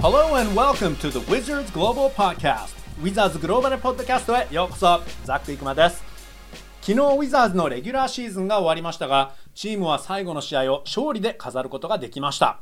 [0.00, 2.76] Hello and welcome to the Wizards Global Podcast.
[3.02, 6.04] Wizards グローバルポッドキャストへようこそザック・イクマです。
[6.82, 12.60] 昨日ウィザーズのレギュラーシーズンが終わりましたがチームは最後の試合を勝利で飾ることができました。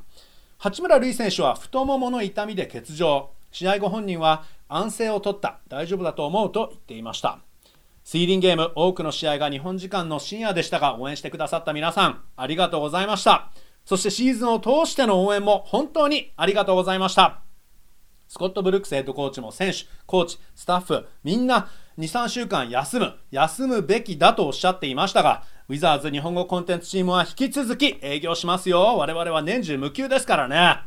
[0.56, 3.28] 八村塁選手は太ももの痛みで欠場。
[3.52, 5.58] 試合後本人は安静を取った。
[5.68, 7.40] 大丈夫だと思うと言っていました。
[8.02, 13.50] シーディンゲーム多くの試合が日本時間の深夜でしたが応援してくださった皆さんありがとうございました。
[13.86, 17.40] そしてシーズンを通しての応援も本当にありがとうございました
[18.28, 28.96] スコット・ブルックスヘッドコーチも選手、コーチ、スタッフ、みんな2、3週間休む、休むべきだとおっしゃっていましたが、ウィザーズ日本語コンテンツチームは引き続き営業しますよ。
[28.98, 30.80] 我々は年中無休ですからね。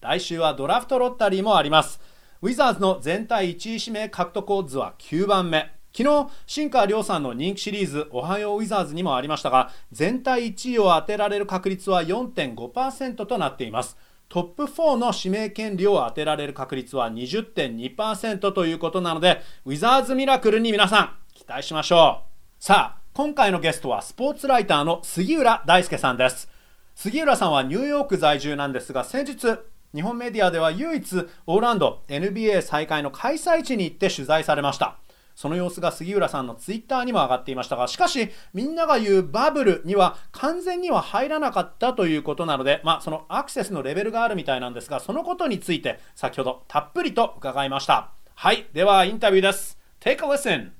[0.00, 2.00] 来週はドラフトロッタリーもあります。
[2.40, 5.81] ウィザーズの全体1位指名獲得オッズは9番目。
[5.94, 13.98] 昨日、新川亮さんの人気シリーズ、おはようウィザーズにもありましたが、全体1位を当てられる確率は4.5%となっています。
[14.30, 22.22] トップ4の指名権利を当てられる確率は20.2%ということなので、ウィザーズミラクルに皆さん、期待しましょ
[22.58, 22.64] う。
[22.64, 26.48] さあ、今回のゲストはスポーツライターの杉浦大輔さんです。
[26.94, 29.58] 杉浦さんはニューヨーク在住なんですが、先日、
[29.94, 34.96] 日本メディアでは唯一オーランド NBA 再開の開催地に行って取材されました。
[35.42, 48.12] その様子が杉浦さんのツイッターにも上がっていましたが、しかし、みんなが言うバブルには完全には入らなかったということなので、まあ、そのアクセスのレベルがあるみたいなんですが、そのことについて先ほどたっぷりと伺いました。
[48.36, 49.76] はい、ではインタビューです。
[49.98, 50.70] Take a listen!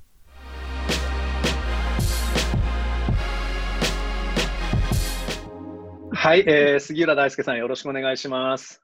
[6.13, 8.81] はい、えー、杉浦大輔さんよろしくお願いします。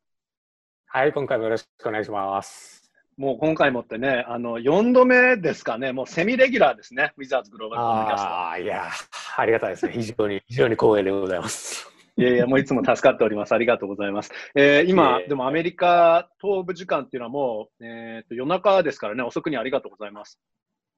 [0.87, 2.78] はい、今回もよろしくお願いします。
[3.19, 8.27] もう今回もってね、あの、4度目ですかね、もうセミレギュラーですね、ウィザーズグローバルコミュニキャスト。
[8.29, 8.89] ああ、いや、
[9.35, 9.91] ありがたいですね。
[9.91, 11.91] 非常に、非常に光栄でございます。
[12.15, 13.51] いやいや、もういつも助かっております。
[13.51, 14.31] ありがとうございます。
[14.55, 20.39] えー、今、でもアメリカ東部時間っていうのはもう、えー、と夜中ですからね、遅くにありがとうございます。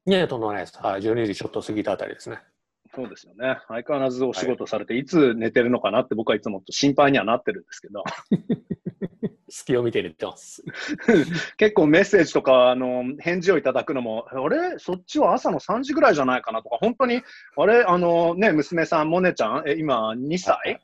[0.05, 0.77] いやとんでもないです。
[0.79, 2.39] はい、12時ちょっと過ぎたあたりですね。
[2.93, 3.57] そうですよね。
[3.67, 8.03] 相変わらずお仕事されて、はい、いつ寝てるのかなって僕はいつも心配にはなってるんですけど。
[9.51, 10.63] 隙を見て入れてます。
[11.57, 14.79] 結構メッセージとか、あの、返事をいただくのも、あれ？
[14.79, 17.21] そっちは朝の3時ぐらいじゃないかなとか、本当に、
[17.57, 17.83] あれ？
[17.83, 20.79] あの、ね、娘さん、モネちゃん、え、今2歳？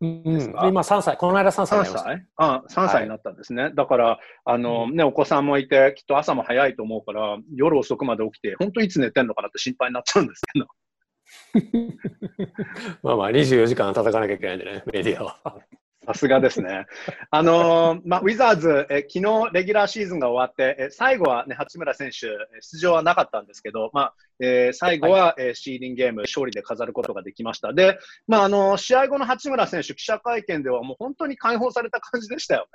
[0.00, 2.00] うん、今3歳、この間3歳にな。
[2.00, 2.26] 歳？
[2.36, 3.62] あ3歳になったんですね。
[3.64, 10.66] はい、だから、あの、ね、お子さんもいて、きっと朝も早いと思うから、夜遅くまで起きて、本当いつ寝てんのかなって心配になっちゃうんですけど。
[13.02, 15.60] まあまあ、24時間叩かなきゃいけないんでね、メディアは。
[16.06, 16.86] さすがですね。
[17.32, 22.28] あのー、まあ、ウィザーズ、え昨日レギュラーシーズンが終わって、え最後は、ね、八村選手、
[22.60, 27.72] 出場はなかったんですけど、まあえー、最後は、はい、えシーディングゲーム勝利で飾ることができました。
[27.72, 27.98] で、
[28.28, 32.68] まあ、あのー、試合後の八村選手、記者会見ではもう本当に解放された感じでしたよ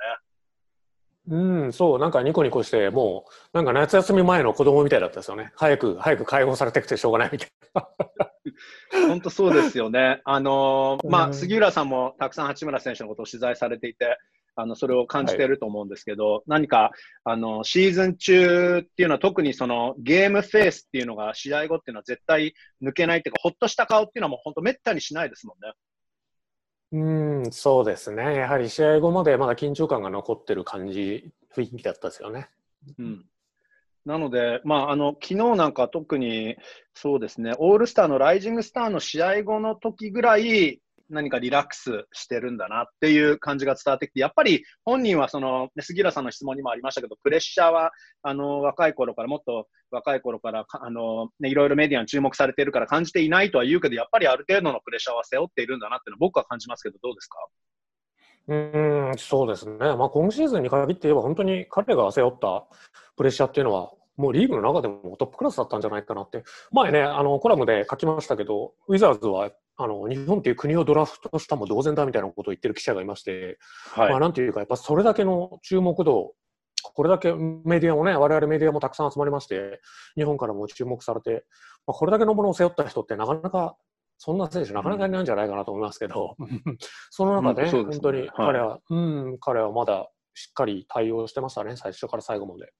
[1.28, 1.34] ね。
[1.34, 3.24] うん、そう、なんかニコニコして、も
[3.54, 5.52] う、なんか夏休み前の子供みたいだったですよね。
[5.56, 8.31] 早く、早く解放されてくてしょうがないみたいな。
[9.08, 10.20] 本当そうですよね。
[10.24, 14.18] あのー、まあ、杉浦さんもたくさん八村選手のことを取材されていて、
[14.54, 16.90] あの、それを感じていると思うんですけど、はい、何か、
[17.24, 25.72] あの、シーズン中っていうのは特にそのゲームフェースっていうのが試合後っていうのは絶対抜けないっていうか、ほっとした顔っていうのはもう本当めったにしないですもんね。
[27.44, 28.34] うん、そうですね。
[28.34, 32.50] やはり試合後までまだ緊張感が残ってる感じ、雰囲気だったですよね。
[32.98, 33.24] うん。
[34.04, 36.56] なので、まあ、あの、昨日なんか特に、
[36.94, 40.80] そうですね、オールスターのライジングスターの試合後の時ぐらい、
[41.10, 47.92] 何かリラックスしてるんだなっていう感じが伝わってきて、やっぱり本人はその、杉浦さんの質問にもありましたけど、プレッシャーは、
[48.22, 57.38] あの、若い頃から、もっと若い頃から、あの、ね、いろいろメディアに注目されているから感じていないとは言うけど、やっぱりある程度のプレッシャーは背負っているんだなっていうのは僕は感じますけど、どうですか？
[58.48, 62.66] うんそうですね、まあ、今シーズンに限って言えば、本当に彼が背負った
[63.16, 73.58] プレッシャーっていうのは、もうリーグの中でもトップクラスだったんじゃないかなって、前ね、あのコラムで書きましたけど、ウィザーズはあの日本っていう国をドラフトしたも同然だみたいなことを言ってる記者がいまして、
[73.92, 76.34] はい、まあ、なんていうか、やっぱそれだけの注目度、
[76.94, 79.80] これだけメディアもね、我々メディアもたくさん集まりまして、
[80.14, 81.44] 日本からも注目されて、
[81.86, 83.76] まあ、これだけのものを背負った人ってなかなか、
[84.18, 86.78] そんな選手なかなかいないんじゃないかなと思いますけど、うん、
[87.10, 88.96] その中で、ねうん、本当に彼は、はい、う
[89.32, 92.72] ん、彼はまだしっかり対応してましたね、最初から最後まで。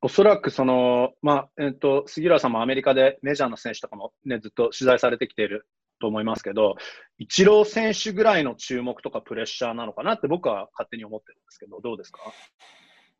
[0.00, 5.66] おそらくその、まあ、えっ、ー、と、杉浦さんもアメリカでメジャーの選手とかもね、ずっと取材されてきている
[6.00, 6.76] と思いますけど、
[7.18, 12.20] イチロー選手ぐらいの注目とかプレッシャーなのかなって僕は勝手に思ってるんですけど、どうですか？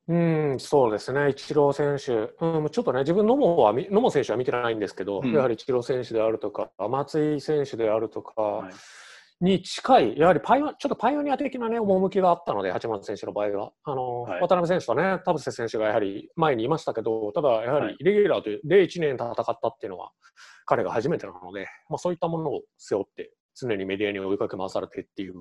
[0.06, 8.72] うん、そうですね、イチロー選手、うん、ちょっとね、自分、野茂は、野茂選手は見てないんですけど、うん、やはりイチロー選手であるとか、松井選手であるとか、はい
[9.40, 13.72] に近い、やはりパイちょっとパイオニア的なね、趣があったので、八村選手の場合は。
[13.84, 20.10] あの、はい、渡辺選手とね、田臥選手がやはり前にいましたけど、ただやはりレギュラーというで1年戦ったっていうのは、
[20.66, 25.34] 彼が初めてなので、まあ、そういったものを背負って、常にメディアに追いかけ回されてっていう、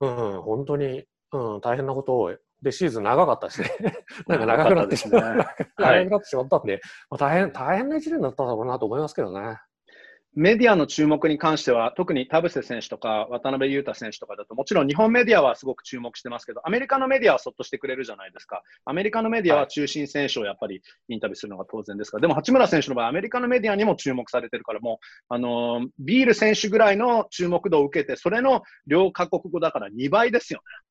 [0.00, 3.70] うん、本当に、うん、大変なことを、で、シーズン長かったしね。
[4.26, 5.46] なんか長くなってしまった、ね、
[5.76, 6.80] 長くなってしまったんで、
[7.10, 9.58] まあ、大変、大変な一年だっただろうなと思いますけどね。
[10.38, 18.62] メディアの注目に関しては、特に田臥選手とか渡辺裕太選手とかだと、もちろん日本メディアはすごく注目してますけど、アメリカのメディアはそっとしてくれるじゃないですか。
[18.84, 30.87] アメリカのメディアは中心選手をやっぱりインタビューするのが当然ですから、でも八村選手の場合、アメリカのメディアにも注目されてるから、もう、あのー、ビール選手ぐらいの注目度を受けて、それの両カ国語だから2倍ですよね。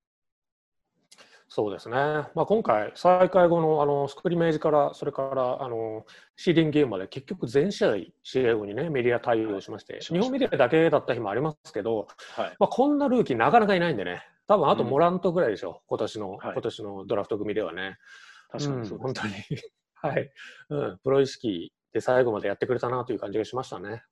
[1.50, 6.06] そうですね、まあ、今回、再開後のあのスクリメージから、それからあの
[6.36, 17.98] シーディングゲームまで結局全試合、試合後にね、メディア対応しまして、日本メディアだけだった日もありますけど、はい、まあ、こんなルーキーなかなかいないんでね、多分あとモラントぐらいでしょ、うん、今年の、はい、今年のドラフト組ではね。
[18.50, 19.34] 確かにそう、うん、本当に。
[19.96, 20.32] はい、
[20.70, 24.04] うん、プロ意識で最後までやってくれたなという感じがしましたね。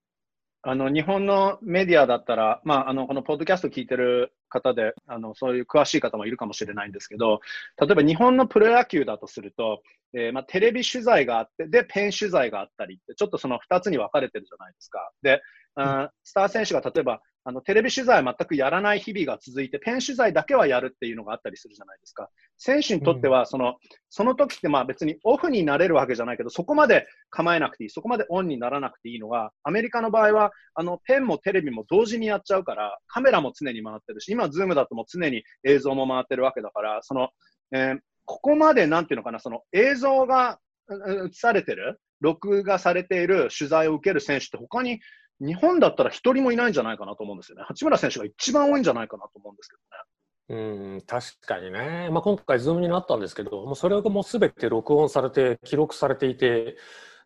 [0.68, 7.40] あの日本のメディアだったら、まあ、あのこのポッドキャスト聞いてる方であの、そういう詳しい方もいるかもしれないんですけど、
[7.80, 9.84] 例えば日本のプロ野球だとすると、
[10.16, 15.12] えー、まあ、テレビ取材があって、で、ペン取材があったりって、ちょっとその2つに分かれてるじゃないですか。
[15.22, 15.42] で、
[15.78, 22.28] うん、スター選手が例えばあのテレビ取材は全くやらない日々が続いて、ペン取材だけはやるっていうのがあったりするじゃないですか。
[22.58, 23.74] 選手にとってはその、うん、
[24.10, 37.30] その時ってまあ別にオフになれるわけじゃないけど、そこまで構えなくていい、そこまでオンにならなくていいのが、アメリカの場合は、あのペンもテレビも同時にやっちゃうから、カメラも常に回ってるし、今、 Zoom だともう常に映像も回ってるわけだから、その、
[37.74, 45.00] えー、ここまでなんていうのかな、その映像が映されてる、録画されている取材を受ける選手って他に
[45.40, 47.64] 日本だったら一人もいないんじゃないかなと思うんですよね。
[47.68, 50.04] 八村選手が一番多いんじゃないかなと思うんですけどね。
[50.48, 50.56] う
[50.98, 56.78] ん確かにね、まあ、今回、ズームになったんですけど、もうそれがもうすべて録音されて、記録されていて、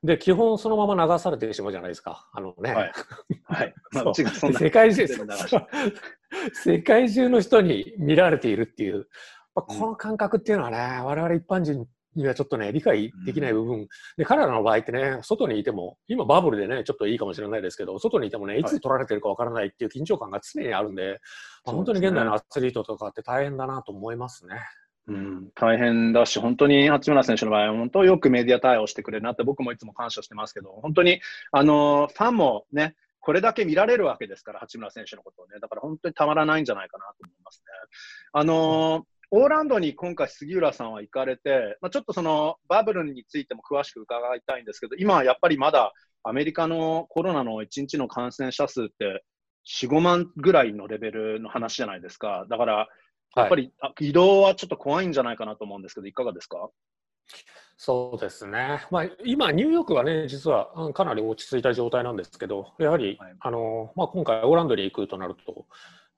[0.02, 2.74] で基本そのまま流されてしまうじゃないですか、あのね。
[2.74, 2.92] はい、
[3.44, 3.74] はい。
[3.92, 5.06] まあ、世界中
[6.54, 9.10] 世界中の人に見られているっていう、
[9.56, 13.88] まあ、この感覚っていうのはね、我々一般人にはちょっとね、理解できない部分、うん、
[14.18, 18.64] で彼らの場合ってね、外にいても、今バブルでね、ちょっといいかもしれないですけど、外にいてもね、い。
[18.64, 21.20] つ取られてるかわからないっていう緊張感が常にあるんで、はい、
[21.66, 24.56] 本当に現代のアスリートとかって大変だなと思いますね。
[25.08, 37.72] うん、大変だし、本当に八村選手の場合は、本当よくメディア対応してくれるなって、僕もいつも感謝してますけど、本当に、あのファンもね、これだけ見られるわけですから、八村選手のことをね、だから本当にたまらないんじゃないかなと思いますね。
[38.34, 45.94] あのーオーランドに今回、杉浦さんは行かれて、まあ、ちょっとそのバブルについても詳しく伺いたいんですけど、今はやっぱりまだ
[46.24, 49.24] アメリカのコロナの1日の感染者数って
[49.82, 52.48] 4、5万ぐらいのレベルの話じゃないですか。
[52.50, 52.88] だから、
[53.36, 56.70] やっぱり、はい、移動はちょっと怖いんじゃないかなと思うんですけど、いかがですか？
[57.78, 65.68] そうですね、まあ、今、ニューヨークはね、実はかなり落ち着いた状態なんですけど、やはり、はい、あのまあ、今回、オーランドに行くとなると、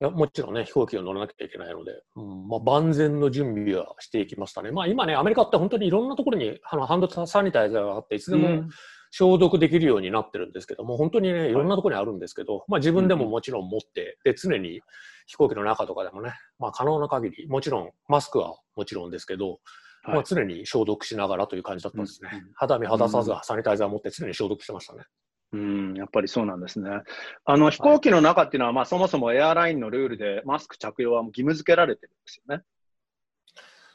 [0.04, 4.72] やもちろんね、飛行機を乗らなきゃいけないので、うんまあ、万全の準備はしていきましたね。
[4.72, 8.64] まあ、今ね、アメリカって本当にいろんなところにあのハンドサニタイザーがあって、いつでも
[9.12, 14.82] 消毒できるようになってるんですけども、本当にね、いろんなところにあるんですけど、まあ、自分でももちろん持って、で常に
[15.28, 19.60] 飛行機の中とかでもね、まあ、可能な限り、もちろんマスクはもちろんですけど、
[20.04, 22.30] はい、まあ、常に消毒しながらという感じだったんですね。
[22.56, 25.04] 肌身離さずサニタイザー持って常に消毒してましたね。
[25.54, 26.90] うん、やっぱりそうなんですね。
[27.46, 32.64] あの飛行機の中っていうのは、はい、まあ、そもそもエアラインのルールでマスク着用は義務付けられてるんですよね。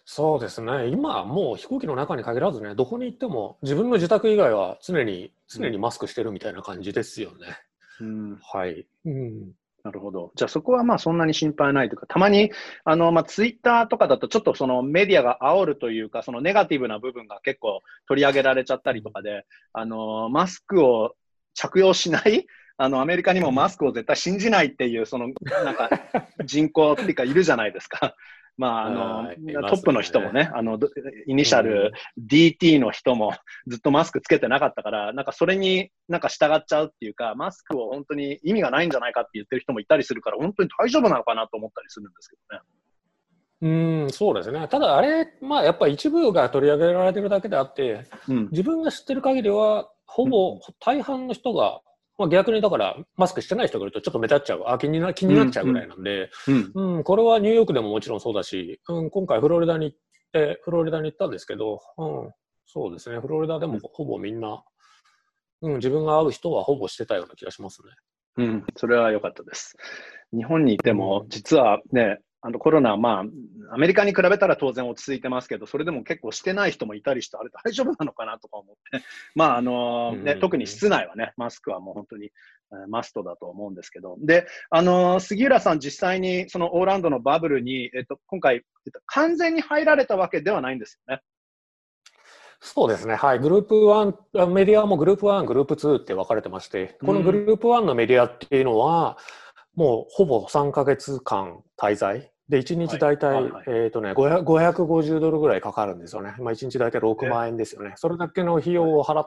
[0.09, 7.59] そうですね、今、もう飛行機の中に限らずね、どこに行っても、自分の自宅以外は常に常にマスクしてるみたいな感じですよね。
[8.01, 9.51] うん、はい、うん、
[9.83, 10.31] なるほど。
[10.37, 12.53] じゃあそこはまあそんなに心配ないというか、たまに
[12.85, 21.17] あの、まあ、ツイッターとかだとちょっとそのメディアが煽るというか、そのネガティブな部分が結構取り上げられちゃったりとかで、あのマスクを
[21.57, 22.47] 着用しない？
[22.79, 25.29] あの、アメリカにもマスクを絶対信じないっていう、その、
[25.65, 25.89] なんか、
[26.45, 28.15] 人口っていうかいるじゃないですか。
[28.59, 30.79] まあ、あの、ね、トップの人もね、あの、
[31.27, 33.33] イニシャル DT の人も
[33.67, 42.63] ずっとマスクつけてなかったから、なんかそれになんか従っちゃうっていうか、マスクを本当に意味がないんじゃないかって言ってる人もいたりするから、本当に大丈夫なのかなと思ったりするんですけどね。
[43.63, 43.69] う
[44.07, 51.81] んそうですね、ただあれ、まあ、やっぱり一部が取り上げられてるだけであって、うん、自分が知ってる限りは、ほぼ大半の人が、
[52.19, 54.65] まあ、逆にだからマスクしてない人がいるとちょっと目立っちゃう。
[54.67, 56.31] あ気にな気になっちゃうぐらいなんで、
[56.75, 56.97] うん。
[56.97, 59.99] うん、これはニューヨークでももちろんそうだし、うん、今回フロリダに行っ
[60.33, 62.33] てフロリダに行ったんですけど、うん、
[62.67, 63.21] そうですね。
[63.21, 64.63] フロリダでもほぼみんな、
[65.63, 67.89] うん、自分が会う人はほぼしてたような気がしますね。
[68.39, 69.77] うん、それは良かったです。
[70.33, 73.25] 日本にいても、実はね、あのコロナ、ま
[73.71, 88.62] あ、アメリカに比べたら当然落ち着いてますけど、それでも結構してない人もいたりして、あれ大丈夫なのかなとか思って、 まああのね、特に室内はね、マスクはもう本当に、えー、マストだと思うんですけど、で、あのー、杉浦さん、実際にそのオーランドのバブルに、えっと、今回、えっ
[88.93, 91.23] と、完全に入られたわけではないんですよね。
[92.61, 99.19] そうですね、はい、グループ1、メディアもグループ1、グループ2って分かれてまして、このグループ1のメディアっていうのは、
[99.75, 103.53] もうほぼ3か月間滞在、で、1日大体、はいはい。
[103.53, 106.35] はい、えっ、ー、とね、550ドルぐらいかかるんですよね。
[106.38, 107.95] まあ、1日大体6万円ですよね。
[107.97, 109.25] それだけの費用を払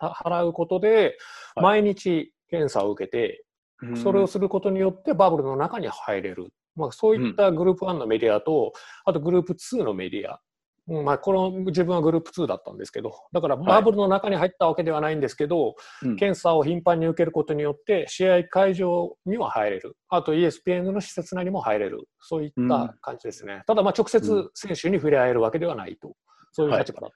[0.00, 1.16] 払うことで、
[1.54, 3.44] 毎日検査を受けて、
[4.02, 6.48] それをすることによってバブルの中に入れる。
[6.74, 8.72] まあ、そういったグループ1のメディアと、
[9.04, 10.40] あとグループ2のメディア
[10.86, 15.72] まあ、この自分はグループ2だったんですけど、だからバブルの中に入ったわけではないんですけど、は
[16.12, 23.54] い、検査を頻繁に受けることによって、試合会場には入れる、あと ESPN の施設内にも入れる、そういった感じですね。
[23.54, 26.14] うん、ただ、まあ直接選手に触れ合えるわけではないと、
[26.52, 27.08] そういう立場だ、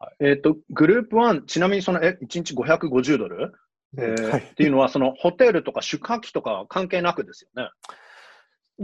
[0.00, 3.52] はい、えっ、ー、と、グループ1、ちなみにそのえ1日550ドル、
[3.96, 7.70] えーはい、っていうのは、そのホテルとか宿泊費とか関係なくですよね？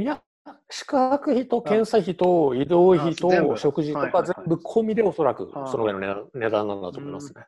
[0.04, 0.22] いや、
[0.70, 7.44] 宿泊費と検査費と移動費と食事とか全部込みでおそらくそのぐらいの値段なんだと思いますね。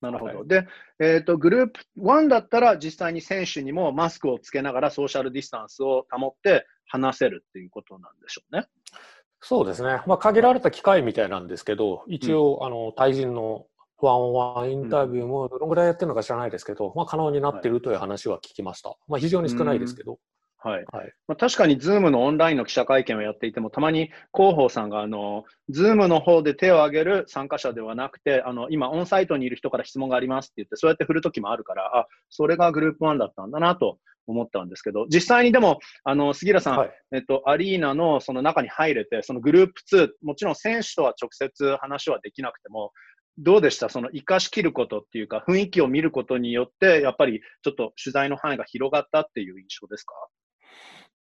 [0.00, 0.38] なるほど。
[0.38, 0.66] はい、で、
[0.98, 8.66] えっ、ー、と、グループ1だったら実際に選手にもマスクをつけながらソーシャルディスタンスを保って話せるっていうことなんでしょうね。
[9.42, 10.02] そうですね。
[10.06, 13.66] まあ、限られた機会みたいなんですけど、一応、うん、あの、対人の
[14.00, 18.96] one-on-one インタビューもどのぐらいやってるのか知らないですけど、うん、まあ、可能になっているという話は聞きました。
[19.08, 20.18] まあ、非常に少ないですけど。
[20.62, 20.84] はい。
[20.92, 42.92] はい、まあ、確かに、 Zoom のオンラインの記者会見をやっていても、たまに広報さんが、あの、 Zoom の方で手を挙げる参加者ではなくて、あの、今、 on-site にいる人から質問がありますって言って、そうやって振るときもあるから、あ、それがグループ1だったんだなと思ったんですけど、実際にでも、あの、杉浦さん、はい、えっと、アリーナのその中に入れて、そのグループ2、もちろん選手とは直接話はできなくても、
[43.38, 43.88] どうでした？
[43.88, 50.12] その生かしきることっていうか、雰囲気を見ることによって、やっぱりちょっと取材の範囲が広がったっていう印象ですか？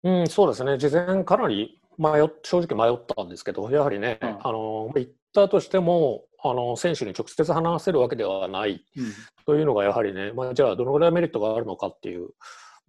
[0.04, 0.78] うん、そうですね。
[0.78, 8.84] 事前かなり迷正直迷ったんですけど、やはりね、うん、あの、行ったとしても、あの、選手に直接話せるわけではない
[9.44, 12.28] というのがやはりね、まあ、じゃあどのぐらいメリットがあるのかっていう、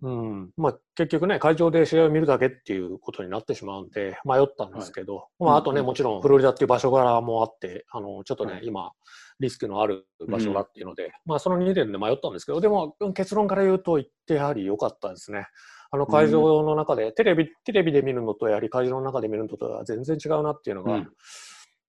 [0.01, 8.91] うん、まあ、結局ね、会場で試合を見るだけっていうことになってしまうんで、迷ったんですけど、はい、まあ、あとね、もちろんフロリダっていう場所柄もあって、あの、ちょっとね、はい、今、
[9.39, 15.47] リスクのある場所だっていうので、うん、まあ、その2点で迷ったんですけど、でも、結論から言うと、行ってやはり良かったですね。
[15.91, 21.07] あの会場の中で、テレビ、テレビで見るのとやはり会場の中で見るのとは全然違うなっていうのが、うん、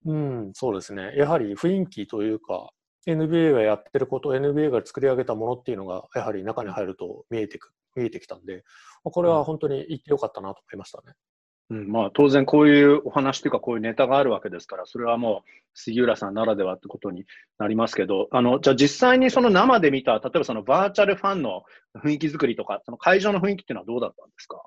[0.06, 0.14] う
[0.48, 1.12] ん、そうですね。
[1.16, 2.70] やはり雰囲気というか、
[3.06, 8.64] NBA がやってること、NBA が作り上げたものっていうのが、やはり中に入ると見えてく、見えてきたんで、
[9.02, 11.14] これは本当に行ってよかったなと思いましたね。
[11.70, 17.24] うん、まあ当然こういうお話というかこういうネタがあるわけですから、それはもう杉浦さんならではってことに
[17.58, 21.62] なりますけど、あの、じゃあ実際にその生で見た、例えばそのバーチャルファンの
[22.04, 24.62] 雰囲気作りとか、その会場の雰囲気っていうのはどうだったんですか？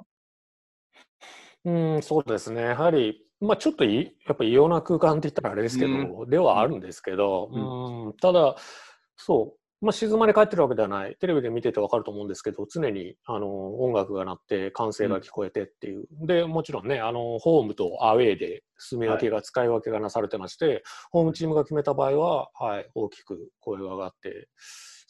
[1.65, 2.61] うん、そうですね。
[2.61, 8.55] やはり、まあちょっといやっぱ異様な空間って言ったらあれですけど、うん、ではあるんですけど、うん、ただ、
[9.17, 11.15] そう、まあ、静まり返ってるわけではない。
[11.19, 16.05] テレビで見ててわかると思うんですけど、常にあの音楽が鳴って歓声が聞こえてっていう。
[16.21, 24.47] うん、で、もちろんね、あのホームとアウェーで住み分けが、使い分けがなされてまして、ホームチームが決めた場合は、はい、大きく声が上がって、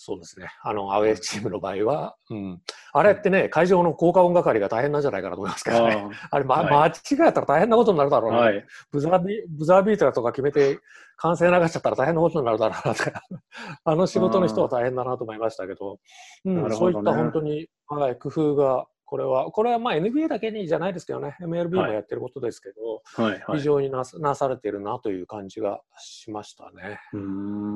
[0.05, 0.47] そうですね。
[0.63, 2.61] あの、アウェーチームの場合は、うん。
[2.91, 6.09] あれってね、会場の効果音係が大変なんじゃないかなと思いますけどね。
[6.29, 8.37] あれ、ま、はい、間違えたら大変なことになるだろうな。
[8.39, 10.79] はい、ブザービブザービーターとか決めて、
[11.23, 13.23] 完成流しちゃったら大変なことになるだろうなとか、
[13.85, 15.99] あの仕事の人は大変だなと思いましたけど、
[16.43, 23.57] うん、ね、そういった本当に、はい、工夫がこれは、これはまあ NBA だけにじゃないですけどね、MLB もやってることですけど、はいはい。
[23.59, 26.99] 非常にななされてるなという感じがしましたね。
[27.13, 27.17] う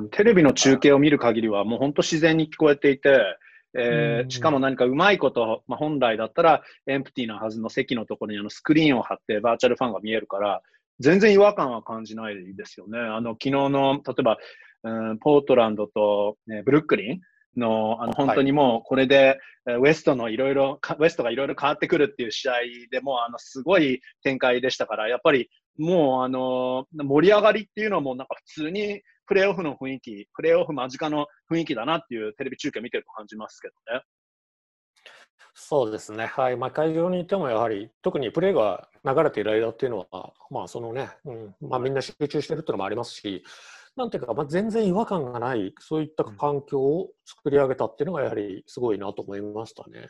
[0.06, 0.10] ん。
[0.10, 3.22] テレビの中継を見る限りは、もう本当自然に聞こえていて、
[3.78, 10.64] えー、しかも何かうまいこと、まあ、本来だったらエンプティなはずの席のところにあのスクリーンを貼ってバーチャルファンが見えるから、
[11.00, 13.00] 全然違和感は感じないですよね。
[13.00, 14.38] あの昨日の例えば、
[14.84, 17.22] うん、ポートランドと、ね、ブルックリン
[17.58, 22.54] の、あの、本当にもう、これで、ウエストのいろいろ、ウエストがいろいろ変わってくるっていう試合
[22.90, 34.02] でもあの、すごい展開でしたから、やっぱり、もう、あの、盛り上がりっていうのはもうなんか普通に、プレーオフの雰囲気、プレーオフ間近の雰囲気だなっていうテレビ中継見てると感じますけどね。
[35.60, 36.56] そうですね、はい。
[36.56, 41.56] まあ、会場にいてもやはり、特にプレーが流れている間っていうのは、まあそのねうん。
[41.60, 43.44] まあ、みんな集中してるっていうのもありますし、
[43.96, 50.10] なんていうか、まあ、全然違和感がない、そういった環境を作り上げたっていうのが、やはりすごいなと思いましたね。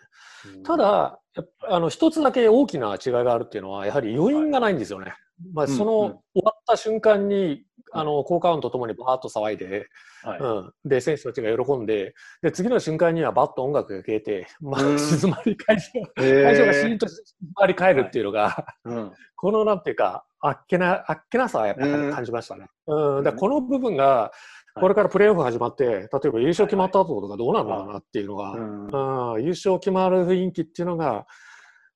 [0.66, 5.13] ただ、やっぱあの一つだけ大きな違いがあるっていうのは、やはり余韻がないんですよね。
[5.54, 6.06] まあ、その、うん。
[6.08, 9.88] うん終わった瞬間に、あの効果音とともにバーッと騒いで、
[10.24, 10.39] はい。
[10.39, 15.00] うん、で選手たちが喜んでで次の瞬間にはバッと音楽が消えて、まあ、うん。
[15.00, 15.84] 静まり会場
[16.17, 17.24] え会場がシーンと静
[17.56, 21.82] まり返るっていうのが、うん このなんていうかあっけなあっけなさはやっぱ
[22.15, 22.67] 感じましたね。
[22.88, 24.32] うん、だこの部分が
[24.79, 29.44] これからプレーオフ始まって、例えば優勝決まった後とかどうなるのかなっていうのが、うんうん。
[29.44, 31.25] 優勝決まる雰囲気っていうのが、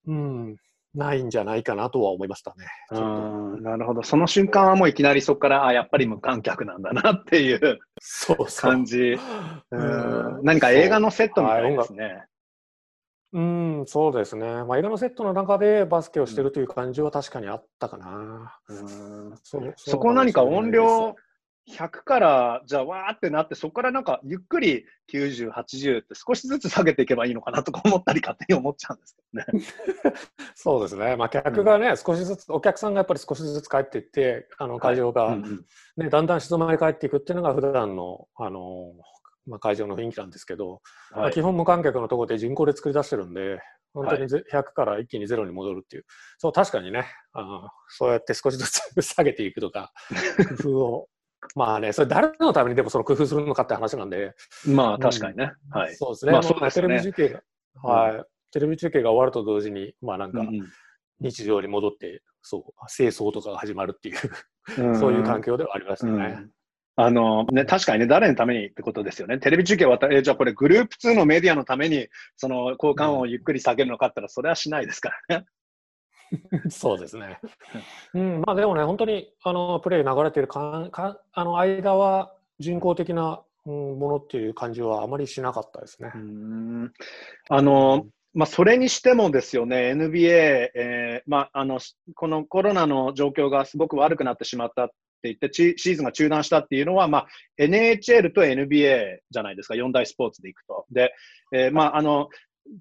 [0.07, 0.55] うん、
[0.93, 2.65] ないんじゃないかなとは思いましたね。
[2.91, 2.99] う
[3.59, 4.03] んなるほど。
[4.03, 9.13] その瞬間はもういきなりそこから、あ、やっぱり無観客なんだなっていうそう感じ。
[9.13, 9.19] う
[9.71, 12.25] うんん何か映画のセットみたいですね。
[13.33, 14.63] うん、そうですね。
[14.65, 18.59] まあ、映画のセットの中でバスケをしてるという感じは確かにあったかな。
[18.67, 20.71] うんそうそこ何か音。
[20.71, 21.15] 量
[21.69, 29.65] 100からじゃあわーってなってそこからなんかゆっくり90、80って少しずつ下げていけばいいのかなとか思ったり勝手に思っちゃうんですけどね。
[30.55, 31.15] そうですね。
[31.15, 35.65] まあ、客がね、少しずつ、お客さんがやっぱり少しずつ帰っていって、あの会場が、うんうん。
[35.97, 38.93] ね、だんだん静まり返っていくっていうのが普段の、あの、
[39.47, 43.59] まあ、会場の雰囲気なんですけど、まあはい基本無観客のところで人口で作り出してるんで、
[43.93, 46.05] 本当にぜ100から一気にゼロに戻るっていう、
[46.37, 49.91] そう、確かにね、あのそうやって少しずつ 下げていくとか、
[50.63, 51.09] 工夫を、
[51.55, 54.33] まあね、それ誰のためにでもその工夫するのかって話なんで、
[54.65, 55.53] まあ確かにね。
[55.69, 55.95] はい。
[55.95, 57.41] そうですね、まあもそうですよねテレビ中継
[57.83, 60.61] が、はい、テレビ中継が終わると同時に、まあなんかうん
[61.19, 64.17] 日常に戻って、そう、清掃とかが始まるっていう、
[64.79, 66.11] うん そういう環境ではありましたね。
[66.13, 66.51] うん
[66.97, 69.39] あのね、確かにね、誰のためにってことですよね。
[69.39, 75.45] テレビ中継は、えじゃあこれグループ2のメディアのために、その交換音をゆっくり下げるのかって言ったら、それはしないですからね。
[76.69, 77.39] そうですね。
[78.13, 86.17] うん、まあでもね、本当にあのプレー流れてるかかあの間は人工的な、うん、ものっていう感じはあまりしなかったですねう。
[86.17, 86.93] ん
[87.49, 91.79] あの、まあ、それにしてもですよね、NBA、えーまあ、あの
[92.15, 97.27] このコロナの状況がすごく悪くなってしまったって言って、チシーズンが中断したっていうのは、まあ、
[97.59, 100.85] NHL と NBA じゃないですか、4大スポーツでいくと。
[100.91, 101.13] で、
[101.53, 102.29] えーまあ、あの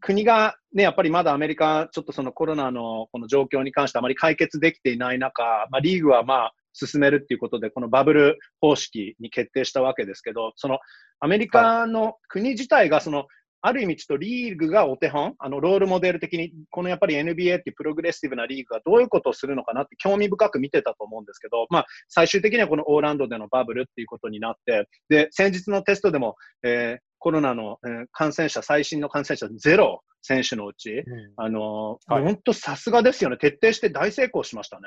[0.00, 10.78] 国がね、やっぱりまだアメリカ、ちょっとそのコロナのこの状況に関してあまり解決できていない中、まあ、リーグはまあ進めるっていうことで、このバブル方式に決定したわけですけど、その
[11.18, 13.26] アメリカの国自体がその、
[13.62, 33.36] ある意味ちょっとリーグがお手本、あのロールモデル的に、このやっぱり NBA っていうプログレッシブなリーグがどういうことをするのかなって興味深く見てたと思うんですけど、まあ最終的にはこのオーランドでのバブルっていうことになって、で、先日のテストでも、えーコロナの、えー感染者、最新の感染者ゼロ選手のうち、うんあのーはい本当さすがですよね。
[33.36, 34.82] 徹底して大成功しましたね。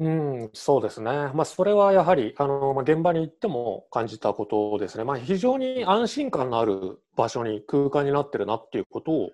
[0.00, 1.10] うん、そうですね。
[1.34, 5.02] まあ、それはやはり、あの、まあ、現場に行っても感じたことですね。
[5.02, 9.30] まあ、非常に安心感のある場所に、空間になってるなっていうことを、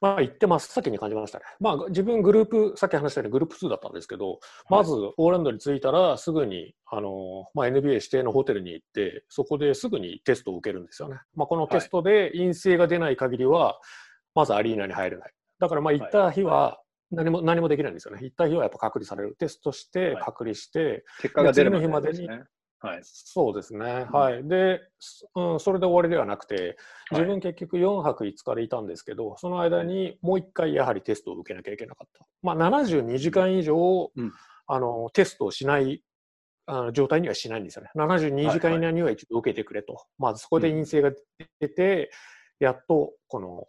[0.00, 1.44] まあ、言って真っ先に感じましたね。
[1.58, 4.38] まあ、自分グループ、さっき話したようにグループ2だったんですけど、
[4.70, 11.16] まず、オーランドに着いたら、すぐに、あの、まあ、NBA 指定のホテルに行って、そこですぐにテストを受けるんですよね。
[11.34, 13.80] まあ、このテストで陰性が出ない限りは、
[14.36, 15.32] まずアリーナに入れない。
[15.58, 16.78] だから、まあ、行った日は、
[17.14, 18.20] 何も何もできないんですよね。
[18.22, 19.36] 行った日はやっぱ隔離される。
[19.38, 22.28] テストして、はい隔離して、結果が出る次の日までに。
[22.28, 23.00] はい。
[23.02, 24.06] そうですね。
[24.08, 24.46] うんはい。
[24.46, 26.76] で、すうん、それで終わりではなくて、はい
[27.12, 32.26] 自分結局4泊5日でいたんですけど、その間にもう1回やはりテストを受けなきゃいけなかった。
[32.42, 34.32] まあ、72時間以上、うん
[34.66, 36.02] あのテストをしない
[36.66, 37.90] あの状態にはしないんですよね。
[37.96, 40.06] 72時間以内には一度受けてくれと。
[40.18, 41.12] まあ、そこで陰性が
[41.60, 42.10] 出て、
[42.58, 43.66] やっとこの、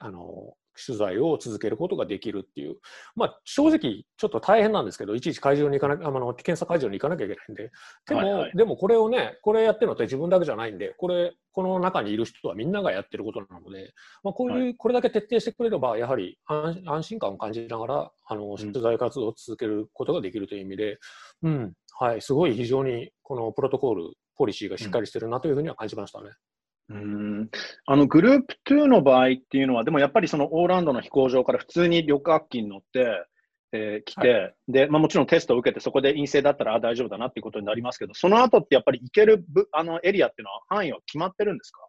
[0.00, 2.76] あの、取材を続けることができるっていう、
[3.16, 7.70] まあ、正直、ちょっと大変なんですけど、いちいち会場に行かなあの検査会場に行かなきゃいけないんで、
[8.06, 8.52] でも、はいはい。
[8.56, 20.98] でもこれをね、これやってるのって自分だけじゃないんで、これ、この中にいる人はみんながやってることなので、まあ、こういう、はこれだけ徹底してくれれば、やはり安安心感を感じながら、あの取材活動を続けることができるという意味で、
[21.42, 26.26] うん、はい、すごい非常にこのプロトコール、ポリシーがしっかりしてるなというふうには感じましたね。
[26.26, 26.53] うん
[26.90, 33.26] あのグループ2の場合っていうのは、でもやっぱりそのオーランドの飛行場から普通に旅客機に乗って、
[33.72, 41.80] えー来て、でまあ、もちろんテストを受けて、そこで陰性だったらあ大丈夫だなっていうことになりますけど、その後ってやっぱり行けるぶあのエリアっていうのは、範囲は決まってるんですか？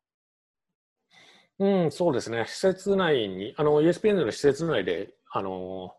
[1.59, 2.45] うん、そうですね。
[2.47, 5.95] 施設内に、あの、ESPN の施設内で、あの、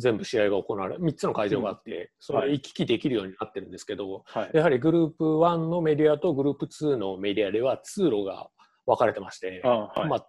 [0.00, 4.50] 全部試合が行われ、3つの会場があって、それ行き来できるようになってるんですけど、はい。
[4.54, 8.48] やはりグループ1のメディアとグループ2のメディアでは通路が
[8.86, 10.08] 分かれてまして、あはい。
[10.08, 10.26] まあ、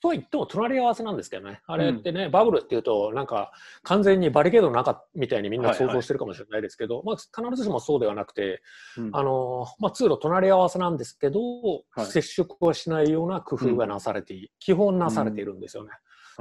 [0.00, 1.60] とは言っても隣り合わせなんですけどね。
[1.66, 3.52] あれってね、バブルっていうと、なんか
[3.82, 8.62] 完全にバリケードの中みたいにみんな想像してるかもしれないですけど、まあ必ずしもそうではなくて、
[8.96, 9.10] うん。
[9.12, 11.40] あの、まあ通路隣り合わせなんですけど、
[11.90, 12.06] はい。
[12.06, 15.90] 接触はしないような工夫がなされてい、基本なされているんですよね。
[15.90, 15.96] は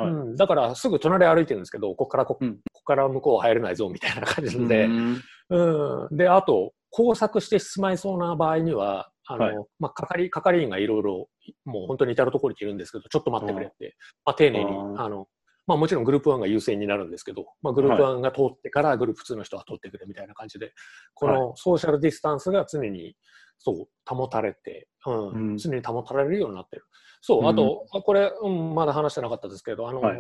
[0.07, 5.21] いうん、だからすぐ隣歩いてるんですけど、ここからこ,、うんここから向こう入れないぞみたいな感じで、うん。
[5.49, 9.55] うん、で、あと、工作してしまいそうな場合には、あの、はい。
[9.79, 11.29] まあ、係、係員がいろいろ、
[11.65, 15.27] もう本当に至るところにいるんですけど、ちょっと待ってくれって、まあ、丁寧に、ああの、
[15.67, 20.73] まあ、もちろんグループ1が優先になるんですけど、まあ、グループ1が通ってからグループ2の人は通ってくれみたいな感じで、
[21.13, 23.15] このソーシャルディスタンスが常に、
[23.59, 25.57] そう、保たれて、うん、うん。
[25.57, 26.85] 常に保たれるようになってる。
[27.21, 30.17] そう、あと、あこれ、うん、まだ話してなかったですけど、あの、はい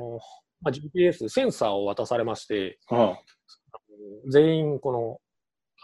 [0.61, 3.17] まあ、GPS、センサーを渡されまして、あ
[4.29, 5.19] 全員この、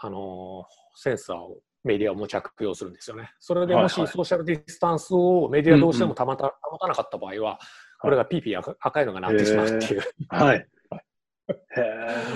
[0.00, 3.30] あのセンサーをメディアも着用するんですよね。
[3.38, 7.58] それでもしソーシャルディスタンスをメディアどうしても保た,、保たなかった場合は、
[8.00, 10.02] これがピーピー赤赤いのが鳴ってしまうっていう。
[10.28, 10.66] はい。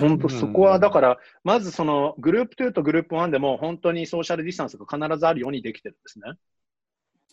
[0.00, 6.32] 本当そこはだから、まずそのグループ2とグループ1でも本当にソーシャルディスタンスが必ずあるようにできてるんですね。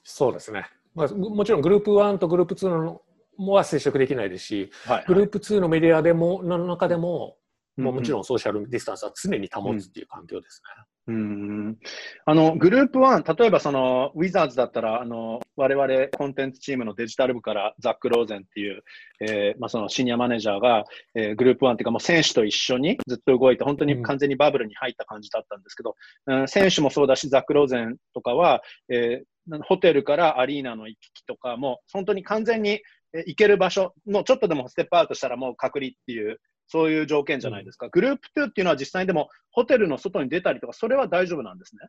[0.04, 0.68] そうですね。
[0.96, 3.02] まあ、もちろんグループ1とグループ2の
[3.38, 7.38] もは接触できないですし、はい、グループ2のメディアでも、の中でも、
[7.78, 8.12] もうもちん。
[8.14, 10.84] ろんソーシャルディスタンスは常に保つっていう環境ですね。
[11.10, 11.78] うん
[12.26, 18.84] あのグループ1、例えばそのウィザーズだったら、あの我々コンテンツチームのデジタル部からザック・ローゼンっていう、
[19.22, 20.84] えーまあ、そのシニアマネージャーが、
[21.16, 25.96] えーグループ1っていうか、もう選手と一緒にずっと動いて、本当に完全にバブルに入った感じだったんですけど、
[26.26, 29.24] うん選手もそうだし、ザック・ローゼンとかは、えー
[29.64, 32.82] ホテルからアリーナの行き来とかも、本当に完全にえー
[33.14, 37.88] 行ける場所のちょっとでもステップアウトしたらもう隔離っていう、そういう条件じゃないですか。
[37.90, 41.88] グループ2っていうのは実際にでもホテルの外に出たりとか、それは大丈夫なんですね？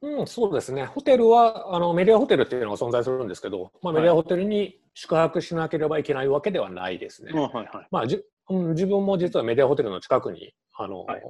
[0.00, 0.84] うん、そうですね。
[0.84, 7.32] ホテルは、あのメディアホテルっていうのが存在するんですけど、まあ、メディアホテルに宿泊しなければいけないわけではないですね。
[7.34, 7.88] うんはいはい。
[7.90, 11.22] まあじうん、自分も実はメディアホテルの近くにあの、はい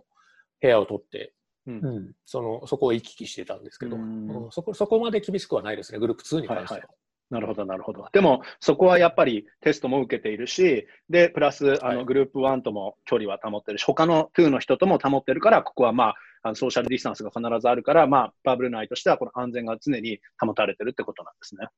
[0.60, 1.34] 部屋を取って、
[1.68, 6.80] うんうんそのそこを行き来してたんですけど、うんうんそこそこまで厳しくはないですね、グループ2に関しては。
[6.80, 6.88] はい
[7.30, 8.06] なるほど、なるほど。
[8.12, 21.68] でも、そこはやっぱりテストも受けているし、で、プラス、あの、はいグループ1とも距離は保ってるし、他の2の人とも保ってるから、ここはまあ、あのソーシャルディスタンスが必ずあるから、まあ、バブル内としては、この安全が常に保たれてるってことなんですね。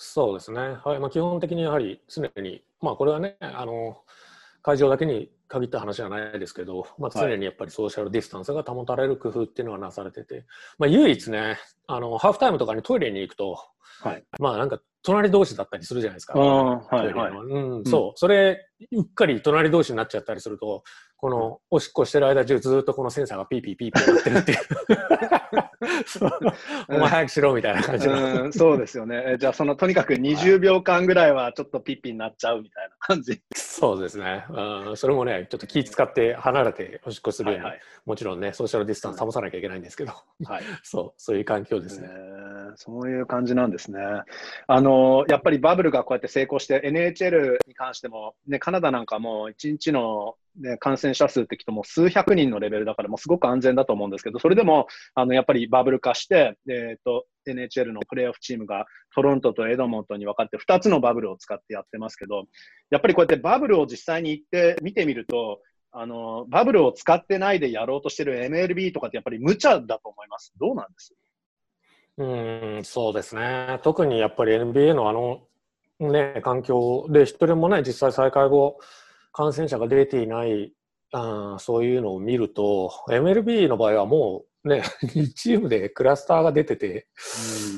[0.00, 3.96] そうですね、はいまあ、基本的にやはり常に、まあ、これはねあの、
[4.68, 10.44] 会場だけに限った話じゃないですけど、まあ、はい常にやっぱりソーシャルディスタンスが保たれる工夫っていうのはなされてて、
[10.78, 13.58] まあ、唯一ねあの、ハーフタイムとかにトイレに行くと、
[14.02, 14.22] はい。
[14.38, 16.38] まあなんか隣同士だったりするじゃないですか。
[16.38, 17.32] はい、はい。
[17.32, 17.44] の
[17.78, 20.84] うん、そう、それ、うっかり隣同士になっちゃったりすると、
[21.16, 24.58] このおしっこしてる間中、ずっとこのセンサーがピーピーピーピーなってるっていう。
[26.06, 26.30] そ う
[26.88, 28.44] お前早くしろみたいな感じの。
[28.44, 29.22] うん、そうですよね。
[29.26, 33.40] えじゃあ、その、とにかく20秒間ぐらいはちょっとピッピになっちゃうみたいな感じ。
[33.54, 34.96] そうですね、うん。
[34.96, 40.12] それもね、ちょっと気使って離れておしっこするように、はいはいもちろんね、ソーシャルディスタンス保さなきゃいけないんですけど、
[40.44, 40.62] はい。
[40.82, 42.08] そう、そういう環境ですね。
[42.10, 43.98] えーそういう感じなんですね。
[44.66, 62.44] あのやっぱりバブルがこうやって成功して、NHL に関しても、ね、カナダなんかもう1日の、ね、感染者数ってきっともう数百人のレベルだから、もうすごく安全だと思うんですけど、それでもあのやっぱりバブル化して、えー、と NHL のプレーオフチームがトロントとエドモントに分かって2つのバブルを使ってやってますけど、
[62.90, 70.52] やっぱりこうやってバブルを実際に行って見てみると、あのバブルを使ってないでやろうとしてる MLB とかってやっぱり無茶だと思います。
[70.58, 71.14] どうなんです？
[72.18, 72.24] う
[72.80, 73.78] ん、そうですね。
[73.82, 75.40] 特にやっぱり NBA のあの、
[76.00, 78.78] ね、環境で一人もね、実際再開後、
[79.32, 80.72] 感染者が出ていない、
[81.12, 87.08] あーそういうのを見ると、MLB の場合はもうね、2 チームでクラスターが出てて、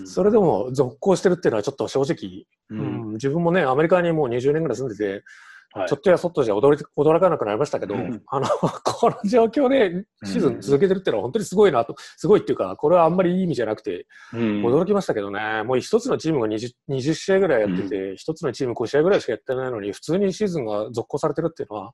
[0.06, 3.12] それでも続行してるっていうのはちょっと正直、うん。
[3.12, 5.24] 自分もね、アメリカにもう20年ぐらい住んでて、
[5.72, 5.88] はい。
[5.88, 8.22] ちょっとやそっとじゃ驚い驚かなくなりましたけど、うん。
[8.26, 8.48] あの、
[8.84, 14.40] この状況でシーズン続けてるっていうのは本当にすごいなと、すごいっていうか、これはあんまりいい意味じゃなくて、うん。
[14.64, 21.92] 驚きましたけどね、もう一つのチームが 20, 20試合ぐらいやってて、一、つのチーム5試合ぐらいしかやってないのに、普通にシーズンが続行されてるっていうのは、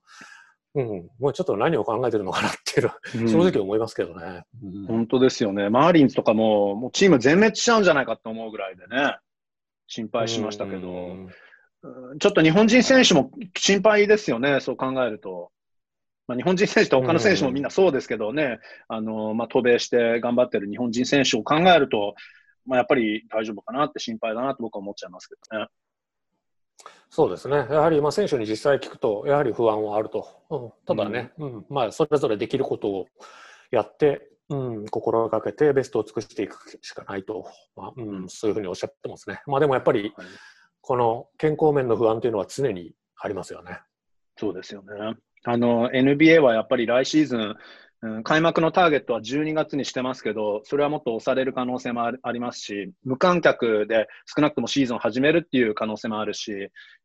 [0.75, 3.29] うん、もうちょっと何を考えてるのかなっていうのん。
[3.29, 4.45] 正直思いますけどね。
[4.63, 4.87] うん。
[4.87, 5.71] 本当ですよね。
[5.71, 9.17] マーリンズとかも、もうチーム全滅しちゃうんじゃないかって思うぐらいでね、
[9.87, 11.29] 心配しましたけど、うんうん
[12.19, 15.51] ちょっと日本人選手も心配ですよね、そう考えると。
[16.27, 22.15] まあ、日本人選手と他の選手もみんなそうですけどね、あのまあ、渡米して頑張ってる日本人選手を考えると、
[22.65, 25.69] まあ、やっぱり大丈夫かなって心配だなと僕は思っちゃいますけどね。
[27.09, 30.73] そうですね、やはりまあ選手に実際聞くと、やはり不安はあると、うん。
[30.85, 31.67] ただね、うん。
[31.71, 33.07] まあ、それぞれできることを
[33.71, 39.41] やって、うん、心がけてベストを尽くしていくしかないと、まあうん、そういうふうにおっしゃってますね。
[39.47, 40.13] まあ、でもやっぱり、
[40.87, 43.81] この健康面の不安というのは常にありますよね。
[44.37, 45.17] そうですよね。
[45.43, 47.55] あの、NBA はやっぱり来シーズン、
[48.03, 56.53] うん、開幕のターゲットは12月にしてますけど、それはもっと押される可能性もありますし、無観客で少なくともシーズン始めるっていう可能性もあるし、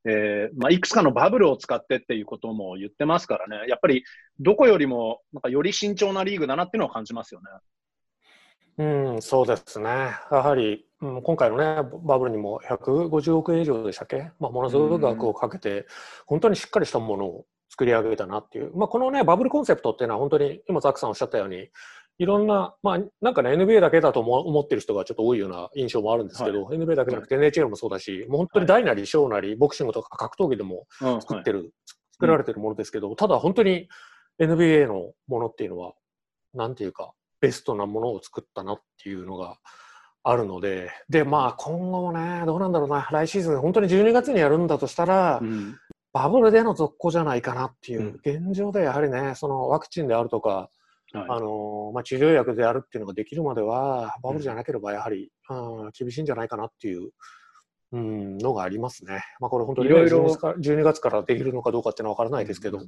[0.06, 4.04] えー、まあ、いくつかのバブルを使ってっていうことも言ってますからね、やっぱり
[4.40, 7.48] どこよりもなんかより慎重なリーグだなっていうのを感じますよね。
[8.78, 8.84] う
[9.18, 9.90] ん、そうですね。
[10.32, 15.88] やはり、うん、今回のね、バブルにも150億円以上でしたっけ、まあ、ものすごく額をかけて、
[16.26, 18.76] 本当にしっかりしたものを作り上げたなっていう。
[18.76, 21.70] まあ、このね、バブルコンセプトっていうのは本当に、今ザックさんおっしゃったように、
[22.18, 31.70] いろんな、まあ、なんかね、NBA だけだと思ってる人がちょっと多いような印象もあるんですけど、はい、NBA だけじゃなくて NHL もそうだし、もう本当に大なり小なり、ボクシングとか格闘技でも作ってる、はい、
[32.14, 33.88] 作られてるものですけど、ただ本当に
[34.40, 35.94] NBA のものっていうのは、
[36.54, 39.58] なんていうか、ベストなものを作ったなっていうのが
[40.24, 45.76] あるので、で、まあ今後もね、どうなんだろうな、来シーズン、本当に12月にやるんだとしたら、うん、
[46.14, 50.70] バブルでの続行じゃないかなっていう、現状でやはりね、そのワクチンであるとか、
[51.14, 57.10] はい、あのまあ、治療薬であるっていうのができるまでは、バブルじゃなければやはり、うん、厳しいんじゃないかなっていう、
[57.92, 59.24] うん、のがありますね。
[59.40, 62.80] まあ、これ本当に、ね、いろいろ12月からできるのかどうかっていうのは分からないですけど。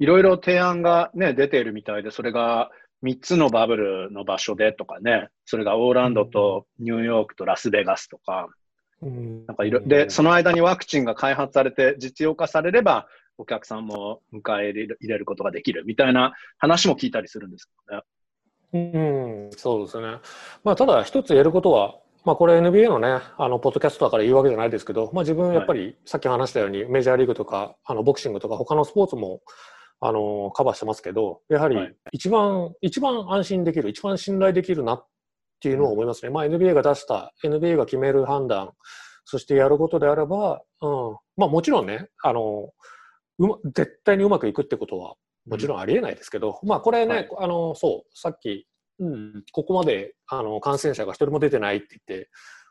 [0.00, 2.70] いろいろ提案が、ね、出ているみたいで、それが
[3.02, 8.48] 3つのバブルの場所でとかね、それがオーランドとニューヨークとラスベガスとか、
[9.00, 13.06] なんかいろで、その間にワクチンが開発されて実用化されれば、
[13.38, 18.02] お客さんも迎え入れることができるみたいな話も聞いたりするんですけどね。
[18.70, 18.78] う
[19.48, 20.18] ん、そうですね。
[20.64, 29.40] まあ、ただ一つ言えることは、まあ、これ NBA のね、あの、ポッドキャストだから言うわけじゃないですけど、まあ、自分やっぱりさっき話したように、メジャーリーグとか、あの、ボクシングとか他のスポーツも、
[30.00, 31.76] あの、カバーしてますけど、やはり
[32.12, 35.06] 一番、はい、一番安心できる、一番信頼できるなっ
[35.60, 36.30] ていうのは思いますね。
[36.30, 38.72] まあ NBA が出した、NBA が決める判断、
[39.24, 42.70] そしてやることであれば、うん、まあもちろんね、あの、
[43.38, 45.14] うま、絶対にうまくいくってことは
[45.46, 48.66] もちろんありえないですけど、うん、まあこれね、はい、あの、そう、さっき、
[49.00, 52.30] うん、ここまであの感染者が一人も出てないって言って、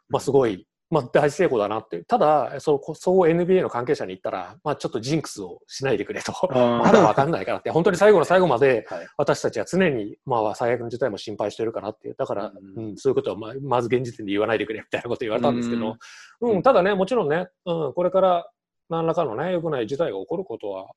[0.09, 2.03] まあすごいまあ、大成功だなって。
[2.05, 6.31] ただ、そう、そう NBA の関係者に言ったら、まあ、ちょっとジンクスをしないでくれと。
[6.49, 12.15] まだわかんないからって、本当に最後の最後まで、私たちは常に、まあ、最悪の事態も心配してるからっていう。
[12.17, 15.97] だから、うん、うん、そういうことは、まあ、まず現時点で言わないでくれみたいなこと言われたんですけど、
[16.41, 18.49] うん、うん、ただね、もちろんね、うん、これから
[18.89, 20.87] 何らかのね、良くない事態が起こることは、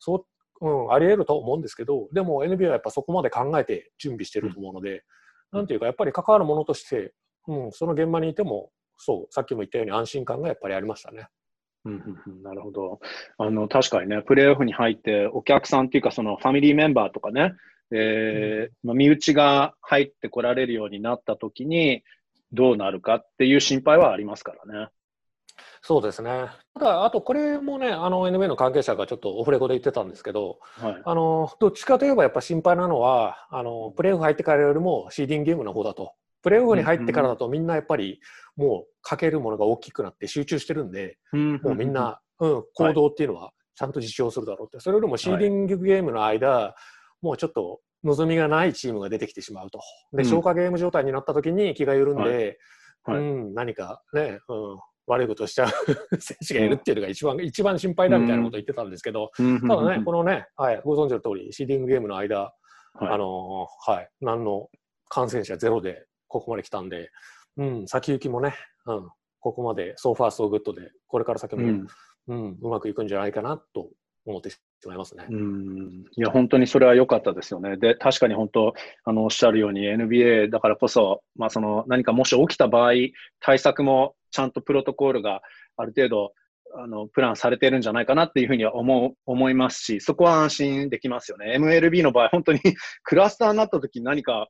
[0.00, 0.26] そ
[0.60, 5.04] う、うん、あり得ると思うんですけど、でも NBA はやっぱそこまで考えて準備してると思うので、
[5.52, 7.14] なんていうか、やっぱり関わるものとして、
[7.46, 11.28] うん、その現場にいても、そう、さっきも言ったように安心感がやっぱりありましたね。
[11.84, 13.00] うんうんうん、なるほど。
[13.38, 17.54] あの、確かにね、プレーオフに入って、お客さんっていうか、そのファミリーメンバーとかね、
[17.90, 22.02] えー、まあ、身内が入ってこられるようになったときに、
[22.52, 24.88] どうなるかっていう心配はありますからね。
[25.82, 26.46] そうですね。
[26.74, 36.12] ただ、あとこれもね、あの NBA の関係者がちょっとオフレコで言ってたんですけど、はい、あのどっちかといえばやっぱ心配なのは、あのプレーオフ入ってからよりもシーディングゲームの方だと。
[36.48, 38.20] プレーオフに入ってからだとみんなやっぱり
[38.56, 44.80] もうかけるものが大きくなって集中してるんで、もうみんな、うん、行動っていうのはちゃんと実証するだろうって。
[44.80, 46.74] それよりもシーディングゲームの間、
[47.20, 49.78] もうちょっと望みがないチームが出てきてしまうと。
[50.14, 52.58] で、消化ゲーム状態になった時に気が緩んで、
[53.06, 55.68] うん、何かね、うん、悪いことをしちゃう
[56.18, 62.54] 選手がいるっていうのが一番、一番心配だみたいなことを言ってたんですけど、ただね、このね、はい、ご存知の通り、シーディングゲームの間、
[62.94, 64.68] あのはい、何の
[65.08, 67.10] 感染者ゼロでここまで来たんで、
[67.56, 68.54] うん、先行きもね、
[68.86, 69.08] うん、
[69.40, 71.86] ここまで、 so far so good で、これから先も、うん、
[72.28, 73.90] うん、うまくいくんじゃないかなと
[74.26, 75.26] 思ってしまいますね。
[75.30, 77.76] うんいや、本当にそれは良かったですよね。
[77.76, 82.92] で、確かに本当、あの、おっしゃるように NBA だからこそ、まあ、その、何かもし起きた場合、
[83.40, 85.40] 対策もちゃんとプロトコールが
[85.76, 86.32] ある程度、
[86.76, 91.56] あの、プランされてるんじゃないかなっていうふうには思う、思いますし、そこは安心できますよね。
[91.58, 92.60] MLB の場合、本当に
[93.02, 94.48] クラスターになった時に何か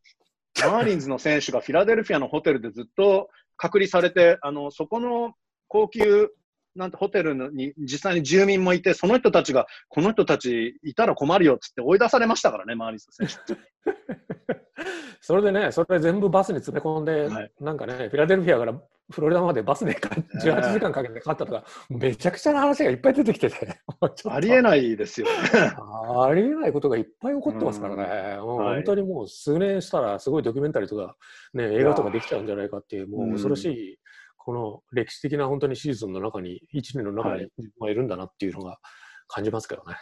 [0.67, 5.35] マーリンズの選手がフィラデルフィアのホテルでずっと隔離されて、あの、そこの
[5.69, 6.31] 高級
[6.79, 13.35] なんてホテルに実際に住民もいて、その人たちが、この人たちいたら困るよっつって追い出されましたからね、マーリンズ選手。
[15.21, 23.81] それでね、それ全部バスに詰め込んで、はい、なんかね、フィラデルフィアからフロリダまでバスで18時間かけてかかったとか、めちゃくちゃな話がいっぱい出てきてて。
[24.29, 25.27] ありえないですよ。
[25.27, 25.33] ね。
[25.81, 31.17] ありえないことがいっぱい起こってますからね、うん、本当にもう数年したら、すごいドキュメンタリーとか、
[31.55, 33.99] ね、映画とかできちゃうんじゃないかっていう、もう恐ろしい、
[34.37, 37.49] この歴史的な本当にシーズンの中に、1年の中に
[37.91, 38.79] いるんだなっていうのが
[39.27, 39.97] 感じますけどね。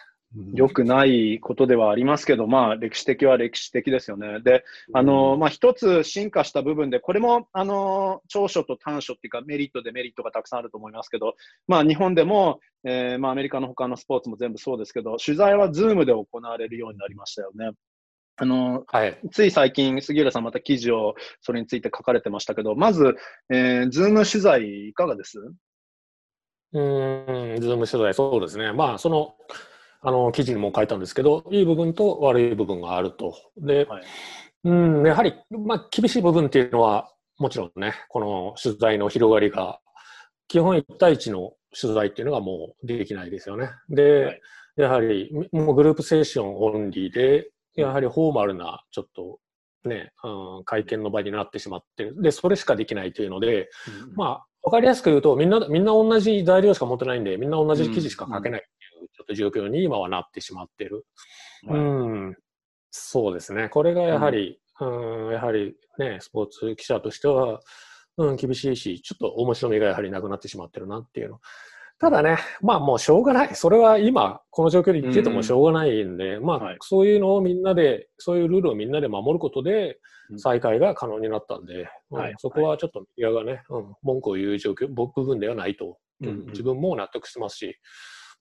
[0.52, 4.40] 良くないことではありますけど、まあ、歴史的は歴史的ですよね。
[4.40, 17.70] で、あの、まあ、一つ進化した部分で、これも、あの、長所と短所っていうか、メリット、デメリットがたくさんあると思いますけど、まあ、日本でも、えー、まあ、アメリカの他のスポーツも全部そうですけど、取材はズームで行われるようになりましたよね。
[18.36, 23.16] あの、はい、つい最近、杉浦さんまた記事をそれについて書かれてましたけど、まず、
[23.50, 25.38] えー、ズーム取材いかがです？
[26.72, 28.72] うん、ズーム取材、そうですね。
[28.72, 29.36] まあ、その、
[30.00, 33.34] あの、記事にも書いたんですけど、いい部分と悪い部分があると。
[33.56, 34.02] で、はい、
[34.64, 39.80] うん、やはり、まあ、厳しい部分っていうのは、もちろんね、この取材の広がりが、
[40.48, 43.70] 基本1対1の取材っていうのがもうできないですよね。
[43.88, 44.40] で、はい、
[44.76, 49.38] やはり、もうグループセッションオンリーで、やはりフォーマルな、ちょっと
[49.86, 52.20] ね、うん、会見の場になってしまってる。
[52.20, 53.68] で、それしかできないというので、
[54.08, 58.64] うん、まあ、わかりやすく言うと、みんな、みんな同じ材料しか持ってないんで、みんな同じ記事しか書けない
[59.26, 61.06] と状況に今はなってしまってる。
[61.66, 61.82] はい、う
[62.30, 62.36] ん、
[62.90, 63.68] そうですね。
[63.68, 67.60] これがやはり、うん、ん、やはりね、スポーツ記者としては、
[68.18, 71.40] うん、厳しいし、ちょっと面白みがやはりなくなってしまってるなっていうの。
[71.98, 73.54] ただね、まあもうしょうがない。
[73.54, 79.98] それは今、この状況で言っててもしょうがないんで、うん、まあ、はい、そういうのをみんなで、そういうルールをみんなで守ることで、
[80.36, 87.78] 再開が可能になったんで、うんはい、そこはちょっとメディアがね、うん、文句を言う状況、部分ではないと、うん、自分も納得してますし、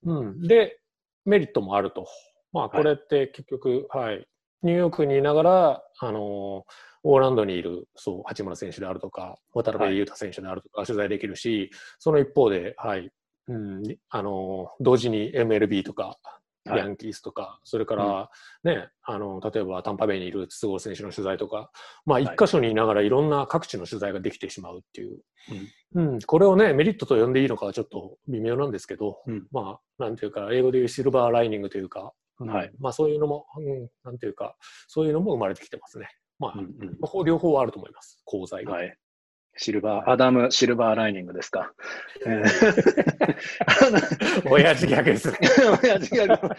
[0.06, 0.42] うん。
[0.48, 0.80] で、
[1.26, 2.08] メリットもあると。
[2.54, 4.28] まあ、これって結局、はい、はい、
[4.64, 6.66] ニューヨークにいながら、あの
[7.08, 13.12] オーランドにいる、そう、八村選手であるとか、渡辺裕太選手であるとか、取材できるし、はい、その一方で、はい、
[13.48, 16.18] うん、あの同時に MLB とか、
[16.66, 18.30] ヤンキースとか、はい、それから
[18.64, 21.72] ね、うん、あの、例えばタンパベイにいる筒香選手の取材とか、
[22.06, 25.20] まあ一箇所にいながらいろんな各地の取材ができてしまうっていう。
[25.94, 34.56] うん、うん、これをね、メリットと呼んでいいのかはちょっと微妙なんですけど、うん、まあ、なんていうか、英語でいうシルバーライニングというか、はい、まあそういうのも、うん、なんていうか、
[34.88, 36.08] そういうのも生まれてきてますね。
[36.38, 38.74] まあ、両方あると思います、功罪が。
[38.74, 38.98] はい
[39.58, 41.72] シルバー、アダム・ silver lining ですか。
[44.50, 45.32] 親父ギャグです。
[45.32, 45.38] ね。
[45.84, 46.56] 親父ギャグ。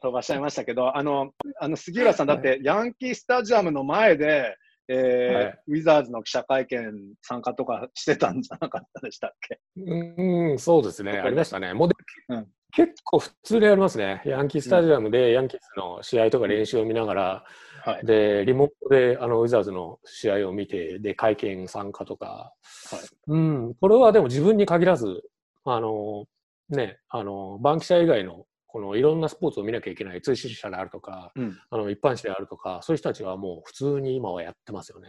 [0.00, 4.56] 飛ばしちゃいましたけど、あの、あの杉浦さん、だってヤンキースタジアムの前で、
[4.88, 9.58] えーはい、ウィザーズの記者会見参加とかしてたんじゃなかったでしたっけ？
[9.76, 11.72] うん、そうですね、ありましたね。
[11.74, 11.88] もう
[12.28, 14.22] うん、結構普通でありますね。
[14.26, 17.44] ヤンキースタジアムでヤンキースの試合とか練習を見ながら、
[17.86, 22.52] はい、で、リモートであのウィザーズの試合を見て、で、会見参加とか、
[22.90, 25.22] はい、うん、これはでも自分に限らず、
[25.64, 26.24] あの、
[26.68, 35.08] ね、あの、バンキシャ以外の、このいろんなスポーツを見なきゃいけない通信社であるとか、うん、あの一般紙であるとか、そういう人たちはもう普通に今はやってますよね。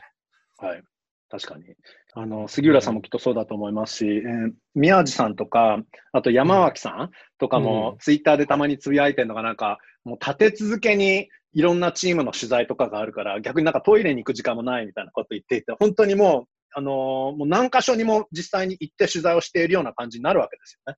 [0.58, 0.84] はい。
[1.30, 1.66] 確かに。
[2.14, 5.80] あの、杉浦さんもきっとそうだと思いますし、えー、宮地さんとか、
[6.14, 16.94] あと山脇さんとかも、ツイッターでたまにつぶやいてるのが、なんか、もう立て続けにいろんなチームの取材とかがあるから、逆になんかトイレに行く時間もないみたいなこと言っていて、本当にもう、あのー、
[17.38, 20.98] もう何箇所にも実際に行って取材をしているような感じになるわけですよね。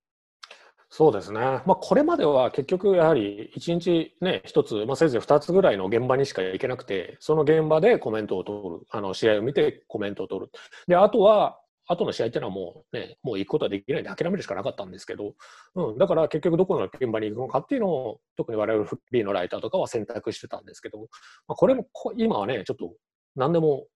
[0.92, 1.40] そうですね。
[1.40, 8.86] まあ、これまでは結局やはり1日ね、1つ、まあ、せいぜい2つぐらいの現場にしか行けなくて、その現場でコメントを取る。
[8.90, 10.50] あの、試合を見てコメントを取る。
[10.88, 15.34] で、あとは、後の試合っていうのはもうね、もう行くことはできないで諦めるしかなかったんですけど、
[15.74, 22.94] うん、だから結局どこの現場に行くのかっていうのを、特に我々フリーのライターとかは選択してたんですけど、まあ、これも今はね、ちょっと
[23.36, 23.86] 何でも、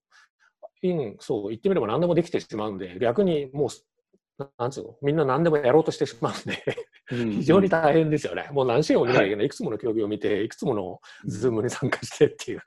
[0.82, 6.62] うん、そう、言ってみれば何でもできてしまうんで、逆にもう、なんつうの、みんな何でもやろうとしてしまうんで
[7.08, 8.48] 非常に大変ですよね。
[8.50, 9.46] もう何試合も見なきゃいけない。
[9.46, 12.62] いくつもの競技を見て、いくつものズームに参加してっていう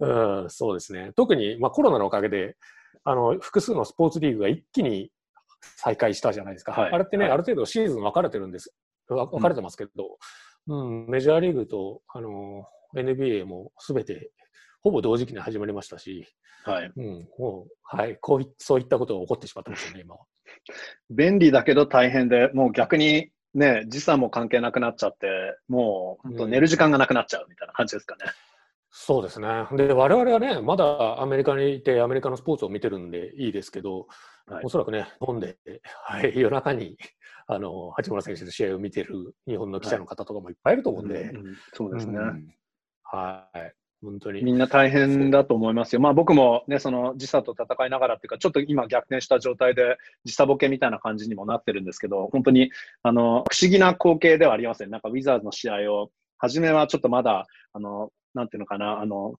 [0.00, 1.12] うん、そうですね。
[1.14, 2.56] 特に、まあ、コロナのおかげで、
[3.04, 5.10] あの、複数のスポーツリーグが一気に
[5.76, 6.72] 再開したじゃないですか。
[6.72, 8.74] はい、あれってね、はい、ある程度シーズン分かれてるんです。
[9.08, 10.18] 分かれてますけど、
[10.66, 14.30] うん、うん、メジャーリーグと、あの、NBA もすべて、
[14.80, 16.26] ほぼ同時期に始まりましたし、
[16.64, 16.92] はい。
[16.96, 20.22] うん、もう、はい、こうい、そういったことが起こってしまってますよね、今は。
[21.10, 25.26] 便利だけど大変で、もう逆にね、時差も関係なくなっちゃって、
[25.68, 28.24] もう、本当寝る時間がなくなっちゃうみたいな感じですかね。
[28.96, 29.48] そうですね。
[29.72, 34.06] で、我々はね、まだアメリカにいて、アメリカのスポーツを見てるんでいいですけど、
[34.46, 35.56] はい、おそらくね、飲んで、
[36.04, 36.96] はい、夜中に、
[37.48, 41.14] あの、八村選手の試合を見てる日本の記者の方とかもいっぱいいると思うんで。
[41.14, 42.54] はいうんうん、そうですね、うん、
[43.02, 43.72] はい。
[44.00, 44.44] 本当に。
[44.44, 46.00] みんな大変だと思いますよ。
[46.00, 52.70] まあ僕もね、その時差と戦いながらっていうか、ちょっと今逆転した状態で時差ボケみたいな感じにもなってるんですけど、本当に、
[53.02, 54.90] あの、不思議な光景ではありません。
[54.90, 59.34] なんかウィザーズの試合を、初めはちょっとまだ、あの、なんていうのかな、あの、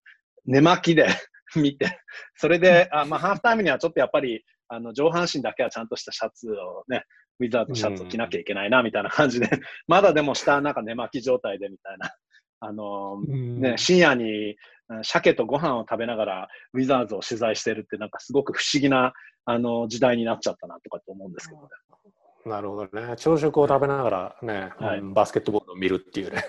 [0.45, 1.07] 寝巻きで
[1.55, 1.99] 見て、
[2.35, 7.03] それで、あまあ、ハーフタイムにはちょっとやっぱり、あの、上半身だけはちゃんとしたシャツをね、
[7.39, 9.49] ウィザーズシャツを着なきゃいけないな、みたいな感じで、
[9.87, 12.13] まだでも下なんか寝巻き状態でみたいな。
[12.61, 14.55] あのね、深夜に
[15.03, 21.67] 鮭とご飯を食べながらウィザーズを取材してるってなんかすごく不思議なあの時代になっちゃったなとかと思うんですけどね。
[22.45, 23.15] なるほどね。
[23.17, 26.43] 朝食を食べながらね、はい、バスケットボールを見るっていうね。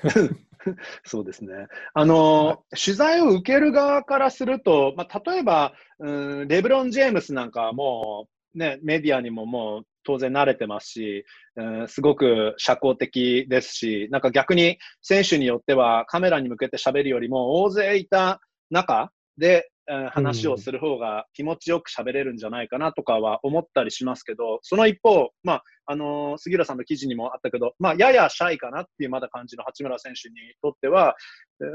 [1.05, 1.69] そうですね。
[1.95, 11.25] あの、はい、取材を受ける側からすると、まあ、例えば、うん、レブロン・ジェームスなんかはもう、ね、メディアにももう当然慣れてますし、
[11.57, 18.41] うん、すごく社交的ですし、なんか逆に選手によってはカメラに向けて喋るよりも大勢いた
[18.71, 19.71] 中で
[20.11, 31.15] 話をする方が気持ちよく喋れるんじゃないかなとかは思ったりしますけど、その一方、まあ、あのー、杉浦さんの記事にもあったけど、まあ、ややシャイかなっていうまだ感じの八村選手にとっては、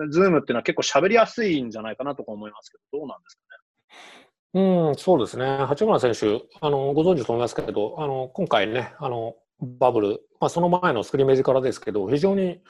[0.10, 3.42] ズームっていうのは結構喋りやすいんじゃないかなとか思いますけど、どうなんですか
[4.54, 4.88] ね？
[4.88, 5.46] うん、そうですね。
[5.66, 12.62] 八村選手、あの、ご存知と思いますけど、あの、今回ね、あの、バブル、まあ、その前のスクリメージからですけど、非常に、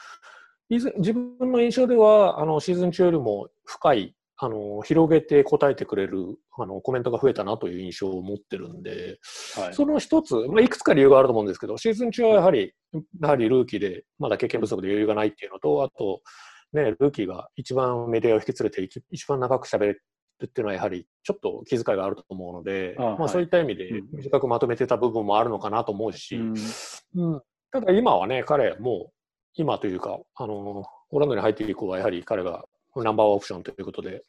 [0.69, 9.19] 自分の印象では、あの、シーズン中よりも深いあの広げて答えてくれるあのコメントが増えたなという印象を持ってるんで、
[9.55, 12.73] はい、その一つ、まあ、いくつか理由があると思うんですけど、シーズン中はやはり、
[13.21, 16.21] やはりルーキーで、まだ経験不足で余裕がないっていうのと、あと、
[16.73, 20.01] ね、ルーキーが一番メディアを引き連れて、一番長く喋る
[20.43, 29.13] っていうのは、やはりちょっと気遣いがあると思うので、あまあ、そういった意味で短くまとめてた部分もあるのかなと思うし、うん、うん、ただ今はね、彼、もう、
[29.53, 32.65] 今というか、あの、オランダに入って以降は、やはり彼が
[32.95, 34.23] ナンバーワンオプションということで、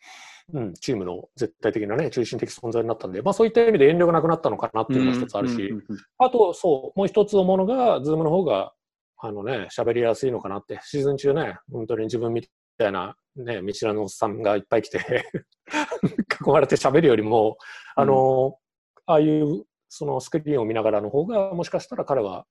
[0.53, 5.71] うん、チームの絶対的なね、中心的存在になったんで、まあそういった意味で遠慮がなくなったのかなっていうのが一つあるし、
[6.19, 8.73] あと、そう、もう一つ思うのが、ズームの方が、
[9.19, 12.47] あのね、喋りやすいのかなって、シーズン中ね、本当に自分み
[12.77, 14.99] たいな、ね、見知らぬおっさんがいっぱい来て
[16.47, 17.57] 囲まれて喋るよりも、
[17.95, 18.59] あの、
[19.07, 22.47] ああいうそのスクリーンを見ながらの方が、もしかしたら彼は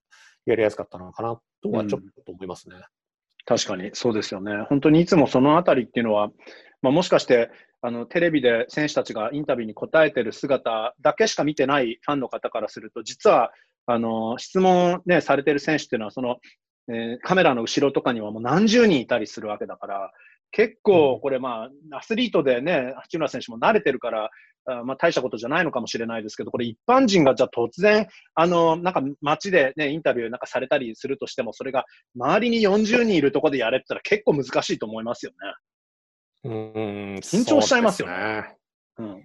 [0.46, 2.76] やりやすかったのかなとはちょっと思いますね。
[2.76, 2.84] うん
[3.46, 4.66] 確かに、そうですよね。
[4.70, 6.30] 本当にいつもそのあたりっていうのは、
[6.82, 7.50] まあ、もしかして
[7.82, 13.52] あのテレビで選手たちがインタビューに答えてる姿だけしか見てないファンの方からすると、実は
[13.88, 16.38] あの質問、ね、されてる選手っていうのはその、
[16.90, 20.12] えー、カメラの後ろとかにはもう何十人いたりするわけだから、
[20.52, 24.30] 結構これ、まあ、アスリートでね、八村選手も慣れてるから、
[24.66, 31.86] あまあ、大したことじゃないのかもしれないですけど、これ一般人がじゃあ突然、あの、なんか街でね、インタビューなんかされたりするとしても、それが
[32.16, 35.38] 周りに40人いるところでやれって言ったら結構難しいと思いますよね。
[36.44, 38.61] うん、緊張しちゃいますよね。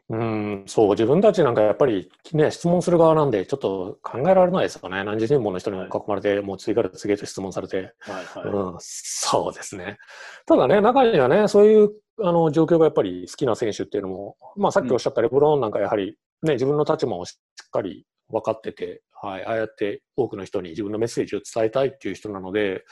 [0.09, 5.05] うん、そう、自分たちなんかやっぱりね、質問する側なんで、ちょっと考えられないですよね。
[5.05, 7.87] 何十人もの人に囲まれて、はい、もう次から次へと質問されて、はい
[8.25, 8.77] はいうん。
[8.79, 9.99] そうですね。
[10.47, 11.91] ただね、中にはね、そういう
[12.23, 22.85] あの状況がやっぱり好きな選手っていうのも、まあさっきおっしゃったレブロンなんかやはり、ね、自分の立場をしっかり分かってて、はい、ああやって多くの人に自分のメッセージを伝えたいっていう人なので、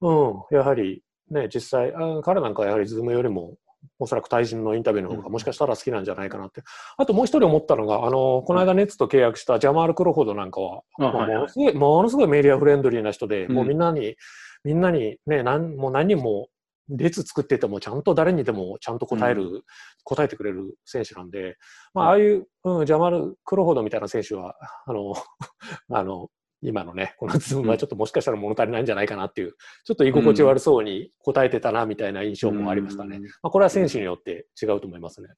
[0.00, 3.56] うん、やはりね、実際、あ彼なんかはやはりズームよりも
[3.98, 6.62] おそらく対人のインタビューの方がもしかしたら好きなんじゃないかなって。
[6.96, 14.16] あともう一人思ったのが、あの、この間ネッツと契約したジャマール・クロフォードなんかは、ものすごい、ものすごいメディアフレンドリーな人で、もうみんなに、
[14.64, 16.48] みんなにね、なんもう何人も
[16.90, 19.62] 列作っててもちゃんと誰にでもちゃんと答える、うん、
[20.04, 21.56] 答えてくれる選手なんで、
[21.94, 24.54] まあ、ああいう、うん、ジャマル・クロフォードみたいな選手は、
[24.86, 25.14] あの、
[25.96, 26.28] あの、
[26.62, 29.52] 今のね、このズームはちょっともしかしたら物足りないんじゃないかなっていう、
[29.84, 33.18] ちょっと居心地悪そうに答えてたなみたいな印象もありましたね。
[33.42, 35.28] まあ、これは選手によって違うと思いますね。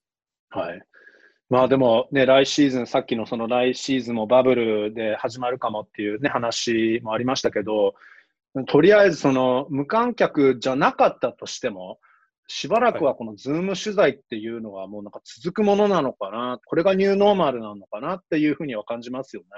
[0.50, 0.82] はい。
[1.48, 7.94] まあでもね、来シーズン、さっきのその来シーズンもバブルで始まるかもっていうね、話もありましたけど、
[8.68, 11.98] とりあえずその無観客じゃなかったとしても、
[12.48, 19.48] しばらくはこのズーム取材っていうのはもうなんか続くものなのかな、これがニューノーマルなのかなっていうふうには感じますよね。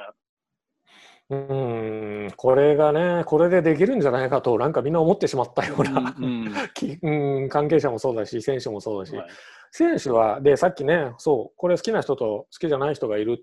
[1.31, 6.55] うん、これがね、これでできるんじゃないかと、なんかみんな思ってしまったような、うん
[7.03, 9.29] うん、 関係者もそうだし、選手もそうだし、はい、
[9.71, 13.43] 選手は、で、さっきね、そう、これ好きな人と好きじゃない人がいる。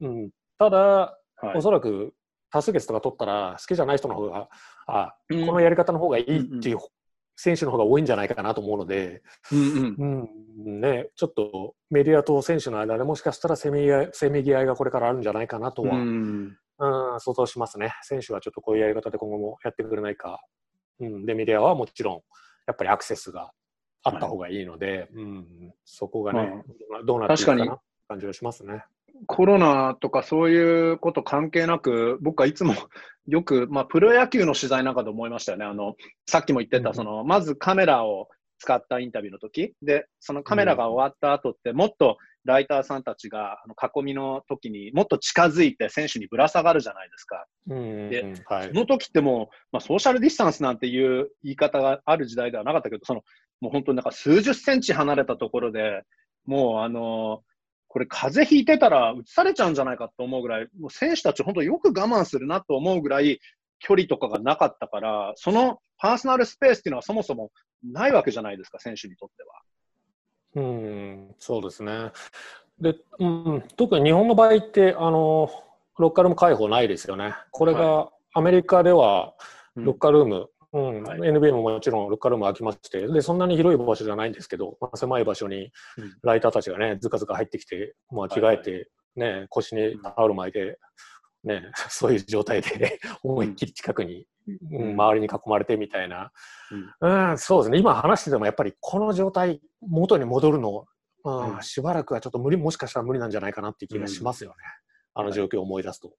[0.00, 2.12] うん、ただ、はい、おそらく
[2.50, 4.48] 多数決とか取ったら、好きじゃない人の方が、
[4.88, 6.78] あ、このやり方の方がいいっていう
[7.36, 10.28] 選手の方が多いんじゃないかなと思うので、うん、
[10.66, 17.94] うん、ね、ちょっとメディアと選手の間でもしかしたらせめぎ合いせめぎ合いがこれからあるんじゃないかなとは、うんうん、想像しますね。
[18.02, 20.40] 選手はちょっとこういうやり方で今後もやってくれないか。
[20.98, 22.14] うん、で、メディアはもちろん、
[22.66, 23.52] やっぱりアクセスが
[24.02, 27.78] あった方がいいので、はい、うん、そこがね、まあ、どうなっていくかな
[28.08, 28.84] 感じがしますね。
[29.26, 32.74] コロナとかそういうこと関係なく、僕はいつも
[33.28, 35.64] よく、まあ、プロ野球の取材なんかで思いましたよね。
[35.64, 35.94] あの、
[36.26, 38.28] さっきも言ってた、その、まずカメラを
[38.62, 39.74] 使ったインタビューの時。
[39.82, 47.46] で、そのカメラが終わった後って、もっとライターさんたちがあの囲みの時にもっと近づいて選手にぶら下がるじゃないですか。
[47.66, 53.22] で、はい、その時ってもう、まあ、ソーシャルディスタンスなんていう言い方がある時代ではなかったけど、その
[53.60, 56.02] もう本当になんか数十センチ離れたところで、
[56.46, 57.42] もうあの
[57.88, 63.40] これ風邪ひいてたら移されちゃうんじゃないかと思うぐらい、もう選手たち本当よく我慢するなと思うぐらい
[63.82, 67.50] 距離とかがなかったから、そのパーソナルスペースっていうのはそもそも
[67.84, 69.62] ないわけじゃないですか、選手にとっては。
[70.54, 72.12] うん、そうですね。
[72.80, 75.50] で、うん、特に日本の場合って、あの、
[75.98, 77.34] ロッカールーム開放ないですよね。
[77.50, 79.34] これがアメリカでは、
[79.74, 85.72] ロッカールーム、うん、はい、NBA ももちろんロッカールーム空きまして、で、そんなに広い場所じゃないんですけど、まあ、狭い場所に
[86.22, 90.78] ライターたちがね、ずかずか入ってきて、まあ、着替えて、ね、腰にタオル巻いて、
[91.44, 94.26] ね、 そういう状態で思いっきり近くに、
[94.70, 96.32] うん、周りに囲まれてみたいな、
[97.00, 100.86] うん、うん、そうですね、今話しててもやっぱりこの状態、元に戻るの、
[101.24, 104.56] うん、しばらくはちょっと無理、もしかしたら無理なんじゃないかなっていう気がしますよね、
[105.14, 106.12] あの状況を思い出すと。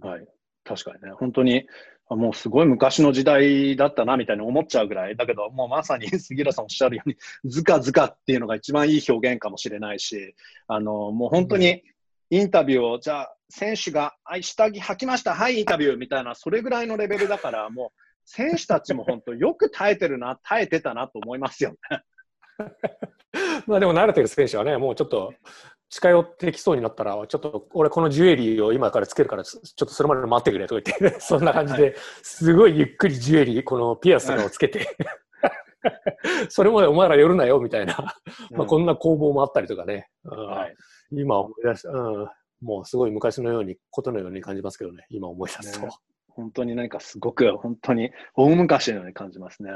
[0.00, 0.26] はい、
[0.64, 1.66] 確かにね、本当に、
[2.10, 10.34] もうすごい昔の時代だったなみたいに思っちゃうぐらい、だけど、もうまさに 杉浦さんおっしゃるように、ずかずかっていうのが一番いい表現かもしれないし、
[10.66, 11.82] あのもう本当に
[12.30, 21.76] インタビューを、じゃあ、選手が、はい、下着履きました、はい、インタビューみたいな、それぐらいのレベルだから、 もう、選手たちも本当、よく耐えてるな、耐えてたなと思いますよね。
[23.66, 25.34] まあでも慣れてる選手はね、もうちょっと
[25.94, 34.96] 近寄ってきそうになったら、ちょっと俺このジュエリーを今からつけるから、ちょっとそれまで待ってくれとか言って、 そんな感じで、すごいゆっくりジュエリー、このピアスをつけて、
[36.48, 38.16] それまでお前ら寄るなよみたいな、
[38.50, 40.08] まあこんな攻防もあったりとかね。
[40.24, 40.74] はい、
[41.12, 42.28] 今思い出した、うん、
[42.60, 45.86] もうすごい昔のように、ことのように感じますけどね、今思い出すと。
[45.86, 45.92] ね、
[46.28, 49.70] 本当に何かすごく、本当に大昔のように感じますね。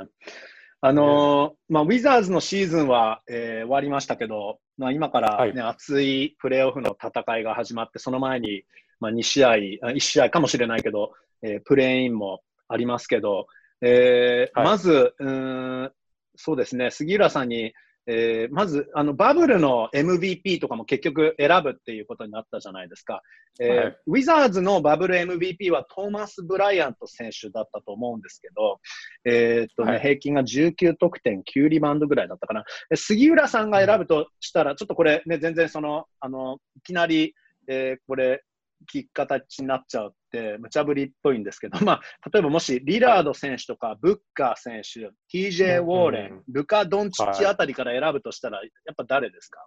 [0.81, 8.63] あのー、まあ、ウィザーズのシーズンは、えー、終わりましたけど、まあ、今からね、はい、熱いプレーオフの戦いが始まって、その前に、
[9.01, 11.13] まあ、2試合、1試合かもしれないけど、
[11.43, 13.49] えー、プレーインもありますけど、
[13.81, 15.93] えー、はい、まず、うん、
[16.37, 17.73] そうですね、杉浦さんに、
[18.11, 23.23] えー、まずあのバブルの MVP とかも結局選ぶっていうことになったじゃないですか、
[23.61, 28.81] えーはい、ウィザーズのバブル MVP はトーマス・ブライアント選手だったと思うんですけど、
[29.27, 37.35] えー、っとね、はい、平均が19得点、9リバウンドぐらいだったかな、杉浦さんが選ぶとしたら、ちょっとこれ、ね、全然そのあのいきなり、
[37.69, 38.43] えー、これ、
[38.91, 40.15] 聞き形になっちゃう
[40.59, 42.01] 無茶ぶりっぽいんですけど、 まあ、
[42.33, 49.61] 例えばもしリラード選手とかブッカー選手、TJ ウォーレン、ルカ・ドンチッチあたりから選ぶとしたら、やっぱ誰ですか？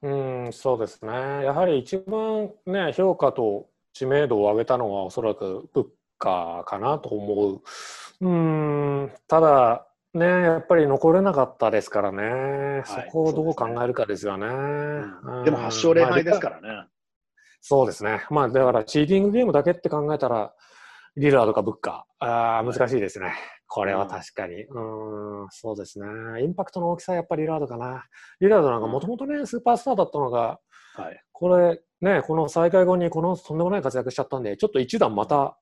[0.00, 0.08] う
[0.48, 5.86] んそうですね、やはり一番、ね、評価と知名度を上げたのはおそらくブッ
[6.18, 7.62] カーかなと思う。
[8.20, 14.46] うんただ、ね、やっぱり残れなかったですからね、はい、そこをどう考えるかですよね。
[14.46, 16.86] でも8勝0敗ですからね。
[17.60, 18.24] そうですね。
[18.30, 20.54] まあ、だから、チーティングゲームだけって考えたら、
[21.16, 22.24] リラードかブッカー。
[22.24, 23.34] あ難しいですね。
[23.66, 24.64] これは確かに。
[24.64, 26.06] うん、ん、そうですね。
[26.42, 28.04] インパクトの大きさはやっぱりリラードかな。
[28.40, 30.60] リラードなんかもともとね、スーパースターだったのが、
[30.94, 35.58] はい、これ、ね、この再開後にこのとんでもない活躍しちゃったんで、ちょっと一段また、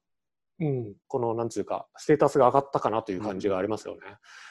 [0.60, 4.00] うん、この、なんつうか、ステータスが上がったかなという感じがありますよね。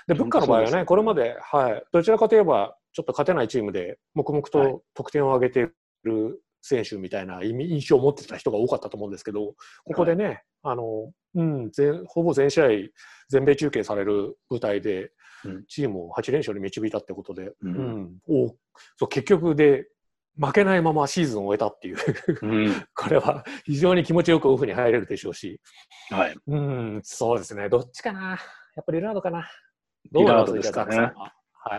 [0.08, 5.64] うん、で、ブッカーの場合はね、これまで、はい、どちらかといえば、ちょっと勝てないチームで、黙々と得点を上げてい
[6.04, 9.54] る選手みたいな印象を持ってた人が多かったと思うんですけど、
[9.84, 12.68] ここでね、はい、あの、うん、全ほぼ全試合、
[13.30, 15.12] 全米中継される舞台で、
[15.68, 18.48] チームを8連勝に導いたってことで、うん、うん、お
[18.98, 19.88] そう結局で、
[20.38, 21.98] 負けないままシーズンを終えたっていう。
[22.42, 25.62] うん、 これは非常に気持ちよくオフに入れるでしょうし、
[26.10, 28.32] はい、うん、そうですね、どっちかな、
[28.76, 29.48] やっぱりリラードかな。
[30.12, 30.98] リラードですかね。
[30.98, 31.32] は。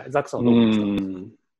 [0.07, 0.87] い、ザックさんはどうですか？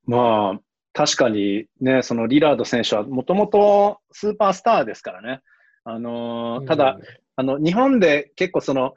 [0.07, 0.61] まあ、
[0.97, 5.42] 確かにね、そのリラード選手はもともとスーパースターですからね。
[5.84, 6.97] あのー、ただ、
[7.36, 8.94] あの、日本で結構その、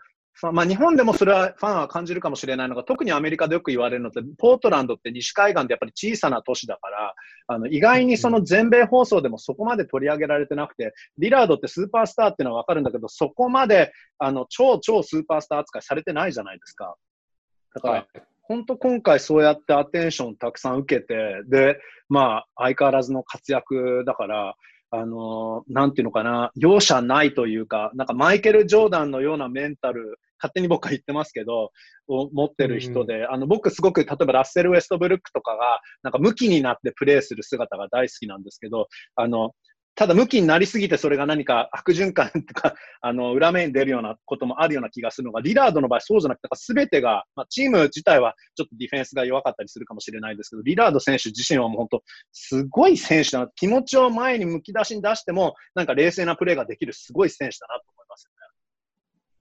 [0.53, 7.13] まあ、日本でもそれはファンは感じるかもしれないのが、特にアメリカでよく言われるのって、ポートランドって西海岸でやっぱり小さな都市だから、
[7.47, 16.95] あの意外にその全米放送でもそこまで取り上げられてなくて、リラードってスーパースターっていうのはわかるんだけど、そこまであの超超スーパースター扱いされてないじゃないですか。
[17.75, 18.07] だから、
[18.49, 21.15] 本当今回そうやってアテンションたくさん受けて、
[21.47, 21.79] で、
[22.09, 24.55] まあ、相変わらずの活躍だから、
[24.89, 31.69] あのー、なんていうのかな、容赦ないというか、なんかマイケル・ジョーダンのようなメンタル、勝手に僕は言ってますけど、
[32.07, 39.51] を持ってる人で、うん、あの、僕すごく、例えばラッセル・ウェストブルックとかが、なんか向きになってプレーする姿が大好きなんですけど、あの、
[39.95, 53.51] ただ、向きになりすぎて、それが何か悪循環とか、 あの、裏面に出るようなこともあるような気がするのが、リラードの場合そうじゃなくて、すべてが、まあ、チーム自体はちょっとディフェンスが弱かったりするかもしれないですけど、リラード選手自身はもう本当、すごい選手だな。
[53.55, 57.98] 気持ちを前にむき出しに出しても、なんか冷静なプレーができるすごい選手だなと。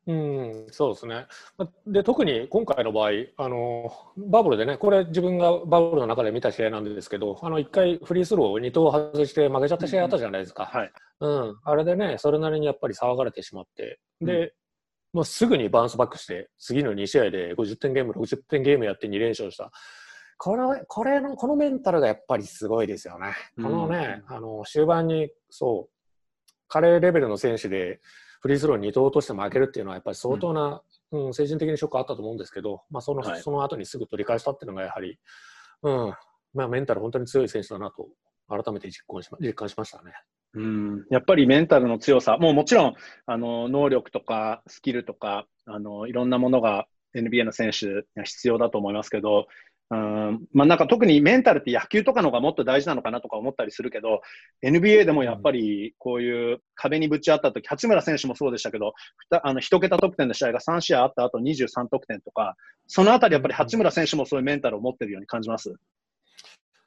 [0.08, 1.26] うん、そうですね。
[1.86, 10.64] で、特に今回の場合、あの、バブルでね、これ自分がバブルの中で見た試合なんですけど、あの、一回フリースローを2投外して負けちゃった試合あったじゃないですか。
[10.64, 10.90] はい。
[11.20, 11.56] うん。
[11.62, 14.50] あれでね、それなりにやっぱり騒がれてしまって、で、うん、
[15.12, 19.70] もうすぐにバウンスバックして、次の2試合で50点ゲーム、60点ゲームやって2連勝した。
[20.38, 23.34] これ、これの、このメンタルがやっぱりすごいですよね。
[23.56, 25.98] このね、うん、あの、終盤に、そう、
[26.66, 28.00] 彼レベルの選手で、
[28.40, 35.18] フリースロー2投として負けるっていうのはやっぱり相当な、うん、うん、精神的にショックあったと思うんですけど、まあ、その、はい、その後にすぐ取り返したっていうのがやはり、
[35.82, 36.14] うん、
[36.54, 38.08] まあ、メンタル本当に強い選手だなと
[38.48, 40.12] 改めて実感し実感しましたね。
[40.54, 42.94] うん、やっぱりメンタルの強さ、もうもちろん
[43.26, 49.46] あの能力とかスキルとかあのいろんなものが NBA の選手には必要だと思いますけど、
[49.90, 54.20] うんまあ、なんか特にメンタルって野球とかのがもっと大事なのかなとか思ったりするけど、
[54.62, 58.92] NBA でもやっぱりこういう壁にぶち当たった時、八村選手もそうでしたけど、
[59.42, 62.54] あの1桁得点の試合が3試合あった後23得点とか、
[62.86, 65.72] そのあたりやっぱり八村選手もそういうメンタルを持ってるように感じます？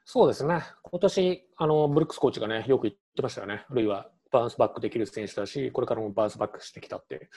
[0.06, 0.62] そうですね。
[0.84, 3.66] 今年、あの、ブルックスコーチがね、よく言ってましたよね。
[3.70, 7.30] ルイはバウンスバックできる選手だし、これからもバウンスバックしてきたって。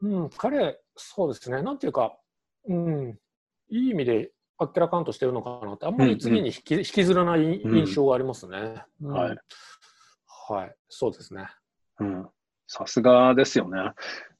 [0.00, 1.62] うん、彼、そうですね。
[1.62, 2.16] なんていうか、
[2.68, 3.18] うん、
[3.70, 4.30] いい意味で
[4.62, 8.84] あっけらかんとしてるのかなって、あんまり次に引き,、引きずらない印象がありますね。
[9.02, 9.36] はい。
[10.48, 11.46] はい、そうですね。
[12.00, 12.28] うん。
[12.66, 13.78] さすがですよね。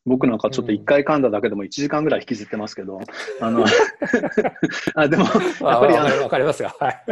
[0.05, 2.99] 僕なんかちょっと一回噛んだだけでも1時間ぐらい引きずってますけど、
[3.41, 3.65] あの
[4.97, 6.75] あでも、やっぱりあの、わかりますよ。
[6.81, 7.05] はい。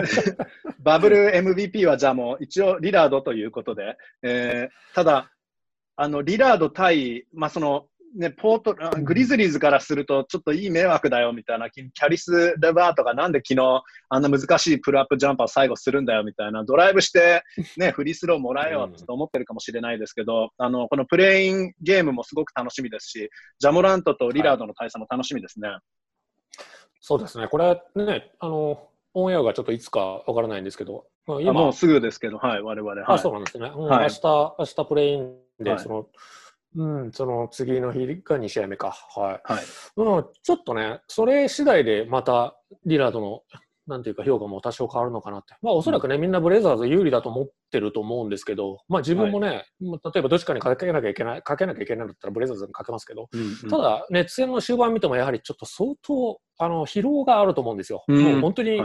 [0.81, 5.31] バブル MVP はじゃあもう一応リラードということで、えー、ただ、
[5.95, 7.87] あの、リラード対、まあ、その、
[8.17, 17.43] ね、ポート、グリズリーズからすると、ちょっといい迷惑だよみたいな、キャリス・レバーとか、なんで昨日あんな難しいプルアップジャンパーを最後するんだよみたいな、ドライブして、
[17.77, 25.69] ね、 フリースローもらえよって思ってるかもしれないですけど、あの、このプレインゲームもすごく楽しみですし、ジャモラントとリラードの対戦も楽しみですね。
[25.69, 25.81] はい、
[27.01, 32.91] そうですね、これね、あの、オンエアがちょっといつかわからないんですけど、まあ、今もうすぐですけど、はい、我々。
[32.91, 33.71] はい、あ、そうなんですね。
[33.75, 36.07] うん、はい、明日、明日プレインで、その、
[36.77, 38.91] うん、その次の日が2試合目か。
[39.15, 39.53] はい。
[39.53, 39.65] はい、
[39.97, 42.57] うん、ちょっとね、それ次第でまた
[42.87, 43.43] リラードの、
[43.87, 45.57] なんていうか評価も多少変わるのかなって。
[45.63, 58.05] まあおそらくね、うん、みんなブレザーズ有利だと思ってると思うんですけど、まあ自分もね、はい、例えばどっちかにかけなきゃいけない、かけなきゃいけないんだったらブレザーズにかけますけど、うんうん、ただ、熱戦の終盤見てもやはりちょっと相当、あの、疲労があると思うんですよ。
[58.07, 58.81] うん、もう本当に、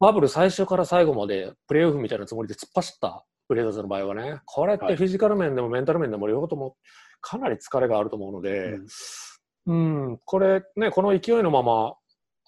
[0.00, 6.76] バブル最初から最後までプレーオフみたいなつもりで突っ走ったブレーズの場合はね、これってフィジカル面でもメンタル面でも両方とも
[7.20, 8.78] かなり疲れがあると思うので、
[9.66, 11.96] うん、うん、これね、この勢いのまま、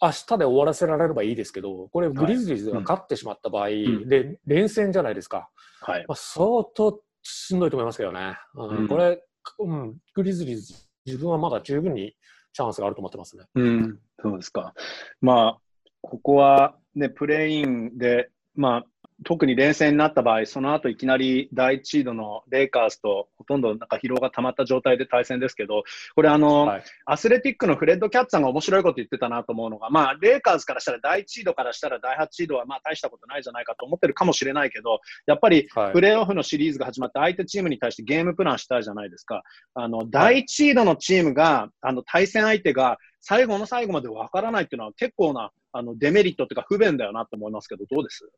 [0.00, 5.50] 明日で終わらせられればいいですけど、これ、グリズリーズが勝ってしまった場合、はいうん、で、連戦じゃないですか。
[5.80, 6.04] はい。
[6.06, 8.36] まあ、相当しんどいと思いますけどね。
[8.54, 9.20] うん、これ、
[9.58, 10.74] うん、グリズリーズ、
[11.04, 12.14] 自分はまだ十分に
[12.52, 13.44] チャンスがあると思ってますね。
[13.56, 14.72] うん、そうですか。
[15.20, 15.58] まあ、
[16.00, 18.86] ここはね、プレインで、まあ、
[19.24, 25.82] 特に連戦になった場合、その後いきなり第1シードのレイカーズとほとんどなんか疲労が溜まった状態で対戦ですけど、
[26.14, 39.42] これあの、はい、アスレティックのフレッド・キャッツさんが面白いこと言ってたなと思うのが、まあ、レイカーズからしたら第1シードからしたら第8シードはまあ大したことないじゃないかと思ってるかもしれないけど、やっぱりプレーオフのシリーズが始まって相手チームに対してゲームプランしたいじゃないですか。
[39.74, 48.28] あの、第1シードのチームが、あの、対戦相手が最後の最後までわからないっていうのは結構なあのデメリットっていうか不便だよなと思いますけど、どうです？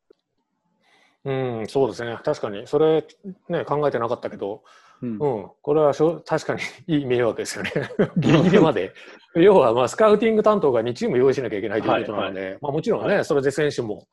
[1.25, 2.19] うん、そうですね。
[2.25, 2.67] 確かに。
[2.67, 3.07] それ、
[3.49, 4.63] ね、考えてなかったけど、
[5.03, 5.19] うん、うん、
[5.63, 7.73] これはしょ確かにいい迷惑ですよね。
[8.17, 8.93] ギリギリまで。
[9.35, 14.09] 要は、まあ、スカウティング担当が2チーム用意しなきゃいけないということなので、はいはい、まあ、もちろんね、はい、それで選手も、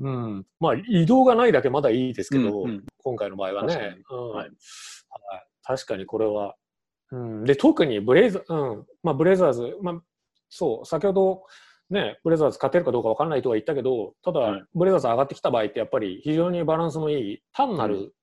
[0.00, 3.96] うん、まあ、移動がないだけまだいいですけど、うんうん、今回の場合はね。
[4.10, 4.30] うん。
[4.30, 4.50] はい、
[5.62, 6.54] 確かにこれは。
[7.10, 10.02] うん、で、特にブレイザー、うん、まあ、ブレイザーズ、まあ、
[10.50, 11.42] そう、先ほど、
[11.90, 18.14] ね、ブレザーズ勝てるかどうか分からないとは言ったけど、ただ、はい、ブレザーズ上がってきた場合ってやっぱり非常にバランスのいい、単なる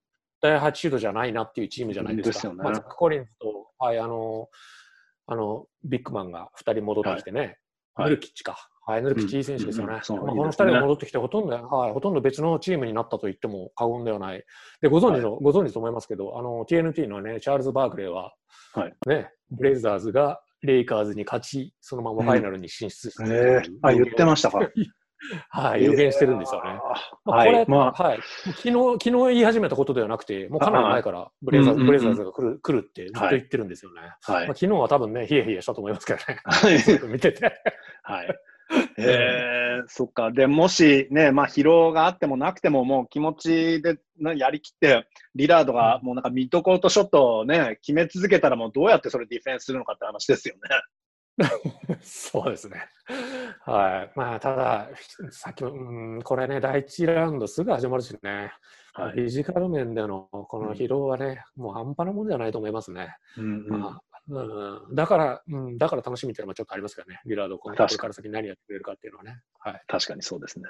[0.41, 2.49] 第8シードじゃないなっていうチームじゃないですか。
[2.49, 4.47] うん、まあ、コリンズと、はい、あの、
[5.27, 7.57] あの、ビッグマンが2人戻ってきてね、
[7.95, 8.69] はい、ヌルキッチか。
[8.87, 9.99] はい、ヌルキッチいい選手ですよね。
[10.07, 14.43] うんうん、まあ、この2人が戻ってきてほとんど、はい、ほとんど別のチームになったと言っても過言ではない。
[14.81, 18.35] で、ご存知の、はい、ご存知と思いますけど、あの、TNT のね、チャールズ・バークレーは、
[18.73, 24.59] はい、ね、ブレイザーズがレイカーズに勝ち、そのままファイナルに進出して、うん、えー、あ、言ってましたか。
[25.49, 26.79] はい、予言してるんですよね。
[27.25, 27.65] まあ、これ、はい。
[27.67, 34.01] まあ、はい、昨日昨日言い始めたことではなくて、もうかなり前からブレザーブレザーズが来る来るってずっと言ってるんですよね。
[34.21, 34.55] はいまあ、。
[34.55, 36.73] 昨日は多分ね、ヒヤヒヤしたと思いますけどね、はい。
[37.09, 37.51] 見てて。
[38.03, 38.27] はい。
[38.97, 40.31] えー、そっか。
[40.31, 50.61] で、もしね、まあ疲労があってもなくても、もう気持ちでなやりきって、リラードがもうなんかミッドコートショットをね、決め続けたらもうどうやってそれディフェンスするのかって話ですよね。
[52.01, 52.85] そうですね。
[53.65, 54.11] はい。
[54.15, 54.89] まあ、ただ、
[55.31, 58.53] さっきも、うん、これね、第一ラウンドすぐ始まるしね、
[58.93, 59.11] はい。
[59.11, 63.17] フィジカル面でのこの疲労はね、もう半端なもんじゃないと思いますね。
[63.37, 69.39] うんうんまあうん、だから、うん、だから楽しみっていうのはちょっとありますからね、リラード、これから先何やってくれるかっていうのはね。
[69.59, 69.81] はい。
[69.87, 70.65] 確かにそうですね。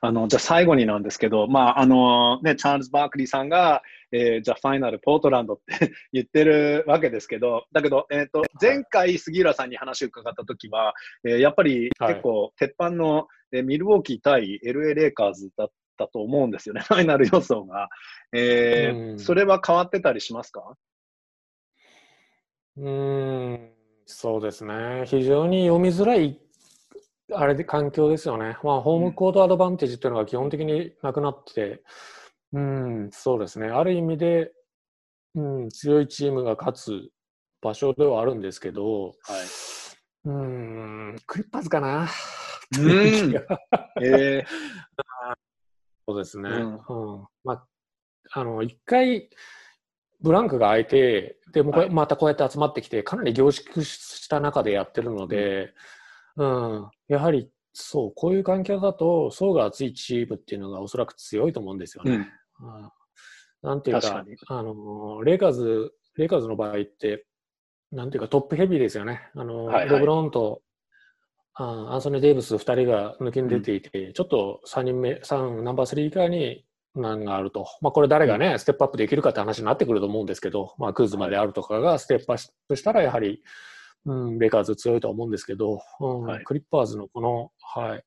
[0.00, 3.82] あの、じゃあ最後になんですけど、まあ、あの、ね、チャールズ・バークリーさんが、
[4.12, 10.94] えーじゃあファイナルポートランドって言ってるわけですけど、だけど、えっ、と、前回杉浦さんに話を伺ったときは、
[11.24, 17.88] えーやっぱりはい結構、鉄板の、えーミルウォーキー対 LA レイカーズだったと思うんですよね、ファイナル予想が。
[18.32, 20.76] えーうんそれは変わってたりしますか？
[22.76, 23.70] うーん、
[24.04, 25.04] そうですね。
[25.06, 26.38] 非常に読みづらい、
[27.32, 28.56] あれで環境ですよね。
[28.62, 31.82] まあ、ホームコートアドバンテージっていうのが基本的になくなって、
[32.52, 33.68] うん、そうですね。
[33.68, 34.52] ある意味で、
[35.34, 37.10] うん、強いチームが勝つ
[37.62, 39.14] 場所ではあるんですけど、はい。
[40.26, 42.08] うん、クリッパーズかな。
[42.78, 42.88] うん
[44.02, 44.44] えー
[46.08, 46.50] そうですね。
[46.50, 47.26] ううんん。
[47.42, 47.66] まあ、
[48.32, 49.28] あの、一回、
[50.20, 51.94] ブランクが空いて、でもこれはい。
[51.94, 55.72] またこうやって集まってきて、かなり凝縮した中でやってるので、
[56.36, 62.28] うん、やはり、そう、こういう環境だと、層が厚いチームっていうのがおそらく強いと思うんですよね。
[62.60, 62.74] うん。
[62.74, 62.90] うん。
[63.62, 64.36] なんていうか、確かに。
[64.48, 67.26] あの、レイカーズ、レイカーズの場合って、
[67.92, 69.28] なんていうかトップヘビーですよね。
[69.34, 69.88] あの、はいはい。
[69.90, 70.62] レブロンと
[71.58, 76.66] あアンソニー・デイブス2人が抜きに出ていて、ちょっと3人目、3、ナンバー3以下に
[77.00, 77.66] 難があると。
[77.80, 83.42] まあ、これ誰がね、ステップアップできるかって話になってくると思うんですけど、まあ、クーズまであるとかがステップアップしたら、やはり、
[84.06, 86.44] うん、レイカーズ強いとは思うんですけど、うんはい。
[86.44, 88.02] クリッパーズのこの、はい、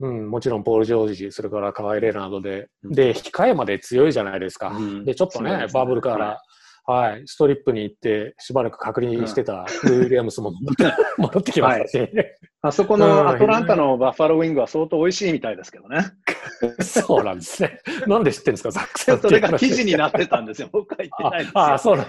[0.00, 2.92] うん、もちろんポール・ジョージ、それからカワイ・レナードで、うん。
[2.92, 4.68] で、控えまで強いじゃないですか。
[4.68, 5.04] うん。
[5.04, 5.66] で、ちょっとね、ね。
[5.72, 6.42] バブルから、
[6.84, 10.52] はい、ストリップに行って、しばらく隔離してたルー・ウィリアムスも
[11.18, 12.08] 戻ってきましたし、
[12.62, 16.12] あそこうんのアトランタのバッファローウィングは相当美味しいみたいですけどね。
[16.82, 17.80] そうなんですね。
[18.06, 20.68] なんで知ってるんですか、ザックさんそれが記事になってたんですよ。
[20.72, 21.60] 僕は言ってないですよ。
[21.60, 22.06] ああ、そうなん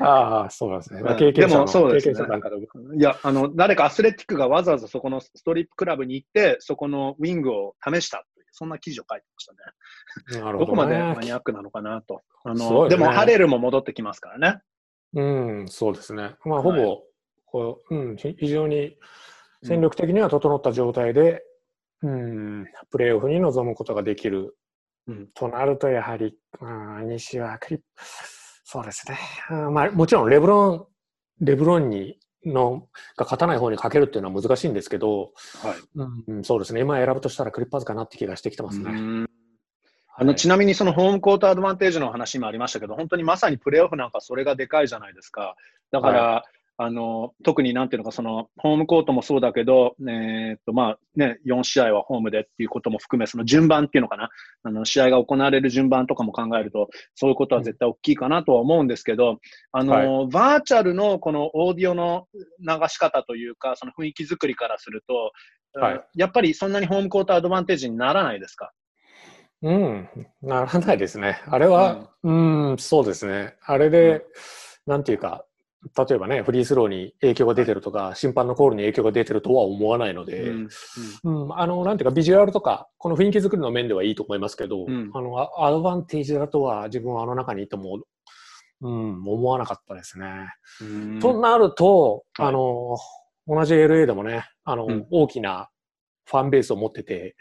[0.00, 1.00] ああ、そうなんですね。
[1.00, 2.16] うん経験者の、でもそうですね。
[2.96, 8.24] いや、あの、誰かアスレティックがわざわざそこのストリップクラブに行って、そこのウィングを試した
[8.60, 9.52] そんな記事を書いてました
[10.38, 10.42] ね。
[10.44, 11.14] なるほど、どこまでね。
[11.14, 12.20] マニアックなのかなと。
[12.44, 14.60] あの、ねでも、ハレルも戻ってきますからね。
[15.14, 16.34] うん、そうですね。
[16.44, 17.02] まあ、ほはいぼ、
[17.46, 18.98] こう、うん、ひ非常に
[19.62, 21.42] 戦力的には整った状態で、
[22.02, 24.56] うん、プレーオフに臨むことができる。
[25.06, 26.70] うんとなると、やはり、う
[27.02, 27.80] ん、西はクリッ
[28.64, 29.18] そうですね。
[29.50, 30.86] うんまあ、もちろん、レブロン、
[31.40, 35.32] レブロンに、の、が勝たない方にかけるっていうのは難しいんですけど、
[35.62, 36.00] はい。
[36.28, 36.80] うん、そうですね。
[36.80, 38.90] 今選ぶとしたらクリッパーズかなって気がしてきてますね。
[38.90, 39.30] うん
[40.16, 45.56] あのはいちなみにそのホームコートアドバンテージの話もありましたけど、本当にまさにプレーオフなんかそれがでかいじゃないですか。
[45.90, 46.44] だから、
[46.82, 54.30] あの特になんていうのか、そのホームコートもそうだけど、えーっとまあね、4試合はホームでっていうことも含め、その順番っていうのかな、
[54.62, 59.40] あの試合が行われる順番とかも考えると、そういうことは絶対大きいかなとは思うんですけど、
[59.72, 62.28] あのバーチャルのこのオーディオの
[62.60, 65.32] 流し方というか、その雰囲気作りからすると、
[65.78, 68.72] はいやっぱりそんなにホームコートアドバンテージにならないですか？
[69.62, 70.08] うん、
[70.42, 71.42] ならないですね。
[71.46, 72.32] あれは、う
[72.72, 73.54] ん、そうですね。
[73.62, 74.24] あれで、
[74.86, 75.44] なんていうか、
[75.96, 80.68] 例えばね、フリースローに影響が出てるとか、審判のコールに影響が出てるとは思わないので、うん
[81.24, 85.10] うん、あの、なんていうか、ビジュアルとか、この雰囲気作りの面ではいいと思いますけど、うん。
[85.14, 88.02] あの、あアドバンテージだとは自分はあの中にいても、
[88.82, 90.26] うん、思わなかったですね。
[90.82, 91.18] うん。
[91.18, 92.48] となると、はい。
[92.48, 92.98] あの、
[93.46, 95.06] 同じ LA でもね、あの、うん。
[95.10, 95.70] 大きな
[96.30, 97.34] ファンベースを持ってて、はい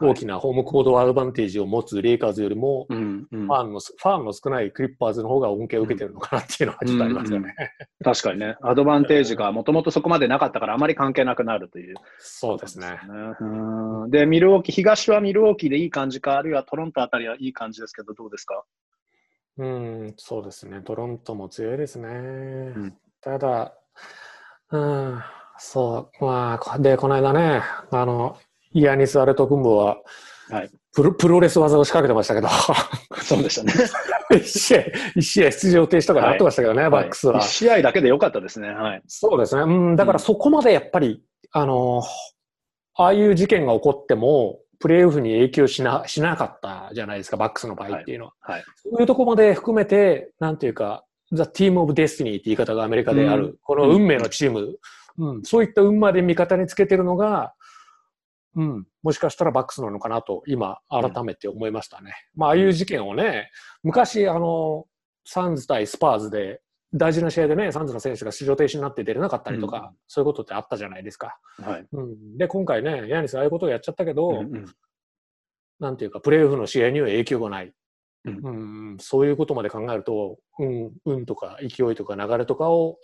[0.00, 7.54] 大きなホームコードアドバンテージを持つレイカーズよりも、ファンの、ファンの少ないクリッパーズの方が恩恵を受けてるのかなっていうのはちょっとありますよね。
[8.02, 11.94] 確かにね、アドバンテージがもともとそこまでなかったから、あまり関係なくなるという。
[12.18, 12.98] そうですね。
[13.40, 18.64] うんで、ミルウォーキー、東はミルウォーキーでいい感じか、あるいはトロントあたりはいい感じですけど、どうですか？
[19.58, 20.80] うん、そうですね。
[20.80, 22.08] トロントも強いですね。
[22.08, 23.72] んただ、
[24.72, 25.22] うん、
[25.58, 28.36] そう、まあ、で、この間ね、あの、
[28.72, 29.98] イアニス・アレトクンボは、
[30.50, 32.48] はいプロプロレス技を仕掛けてましたけど、
[33.20, 33.72] そうでしたね。
[34.40, 34.84] 一試合、
[35.16, 37.40] 一試合出場停止とかなってましたけどね、バックスは。
[37.40, 38.68] 1試合だけでよかったですね。
[38.68, 39.02] はい。
[39.08, 39.62] そうですね。
[39.62, 42.02] うん、だからそこまでやっぱり、あの、
[42.96, 48.32] ああいう事件が起こっても、プレーオフに影響しなしなかったじゃないですか、バックスの場合っていうのは。
[48.40, 54.78] はいはいそういうところまで含めて、なんていうか、The Team of Destiny って言い方がアメリカである、うんこの運命のチーム、
[55.18, 57.54] うんそういった運まで味方につけてるのが、
[58.56, 62.14] うん、もしかしたらバックスなのかなと、今、改めて思いましたね。
[62.36, 63.50] まあ、ああいう事件をね、
[63.82, 64.86] 昔、あの、
[65.24, 66.60] サンズ対スパーズで、
[66.96, 71.36] 大事な試合でね、サンズの選手が出場停止になって出れなかったりとか、うんそういうことってあったじゃないですか。
[71.60, 71.86] はい。
[71.92, 74.66] うん、で、今回ね、ヤニスああいうことをやっちゃったけど、うんうん
[75.80, 77.72] なんていうか、プレーオフの試合には影響がない。
[78.26, 82.96] うんうんそういうことまで考えると、うん、運とか勢いとか流れとかを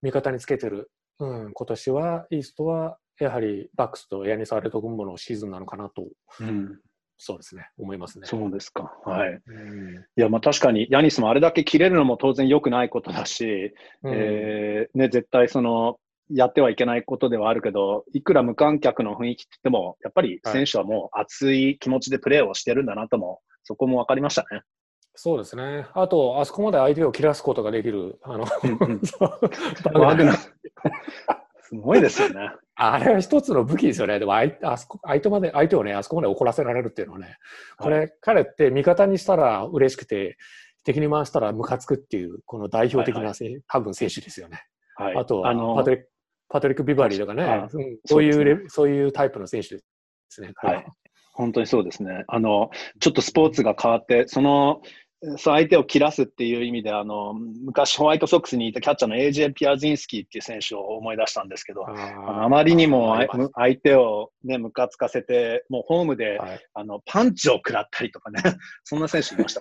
[0.00, 0.90] 味方につけてる、
[1.20, 6.06] うん、今年は、イーストは、やはりバックスとヤニス・アレト・グンボのシーズンなのかなと、
[6.40, 6.78] うん
[7.20, 8.26] そうですね、思いますね。
[8.28, 8.92] そうですか。
[9.04, 9.40] はい。
[9.44, 15.98] うんいや、まあ確かに、ヤニスもあれだけ切れるのも当然良くないことだし、うんえーね、絶対その、
[16.30, 24.62] やってはいけないことではあるけど、いくら無観客の雰囲気って言っても、やっぱり選手はもう熱い気持ちでプレーをしてるんだなとも、そこも分かりましたね。
[25.14, 25.86] そうですね。
[25.94, 28.44] あと、あそこまで相手を切らすことができる、あの、
[29.94, 30.38] ワグナー
[31.62, 32.50] すごいですよね。
[32.76, 34.18] あれは一つの武器ですよね。
[34.18, 37.36] でも相あそこ相手まで、相手をね、あそこまで怒らせられるっていうのはね、
[37.76, 40.38] これ、彼って味方にしたら嬉しくて、
[40.84, 44.62] 敵に回したらムカつくっていう、こで代表的なせ、多分選手ですよね。
[44.94, 45.16] はい。
[45.16, 46.08] あとはあのパトリック、
[46.48, 49.82] パトリック・ビバリーとかねあ、うんそういうそうですレそういうタイプの選手で
[50.30, 50.52] すね。
[50.54, 50.86] 彼はい。
[51.34, 52.24] 本当にそうですね。
[52.26, 52.70] あの、
[53.00, 54.80] ちょっとスポーツが変わって、その、
[55.20, 63.18] そう相手を切らすっていう意味で、あの、昔ホワイトソックスにいたキャッチャーの AJ・ ピアジンスキーっていう選手を思い出したんですけど、あのあまりにも
[63.54, 68.40] 相手をね、ムカつかせて、もうホームで、はいあの、パンチを食らったりとかね、
[68.84, 69.60] そんな選手いました。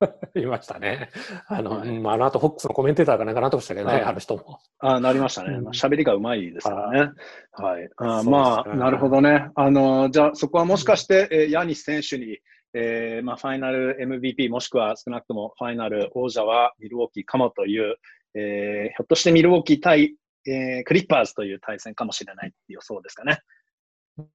[0.38, 1.08] いましたね。
[1.48, 4.58] あの、はいうんまあ、あの後、フォックスのコメンテーターがなんかなってましたけどね、はいあの人も。
[4.78, 5.54] あなりましたね。
[5.56, 7.12] うんまあ喋りがうまいですからね。
[7.52, 7.88] はい。
[7.96, 9.48] あまあ、なるほどね。
[9.54, 12.38] あの、じゃあ、そこはもしかして、えーヤニス選手に、
[12.78, 17.96] えーまあ、ファイナル MVP もしくは少なくともファイナル王者はミルウォーキーかもという、
[18.34, 20.14] えーひょっとしてミルウォーキー対、
[20.46, 23.40] えークリッパーズという対戦かもしれない予想ですかね。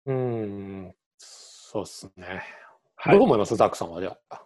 [0.08, 2.44] うん、そうですね。
[2.96, 3.56] はいどう思います？
[3.56, 4.02] ザックさんは。
[4.02, 4.42] じゃあ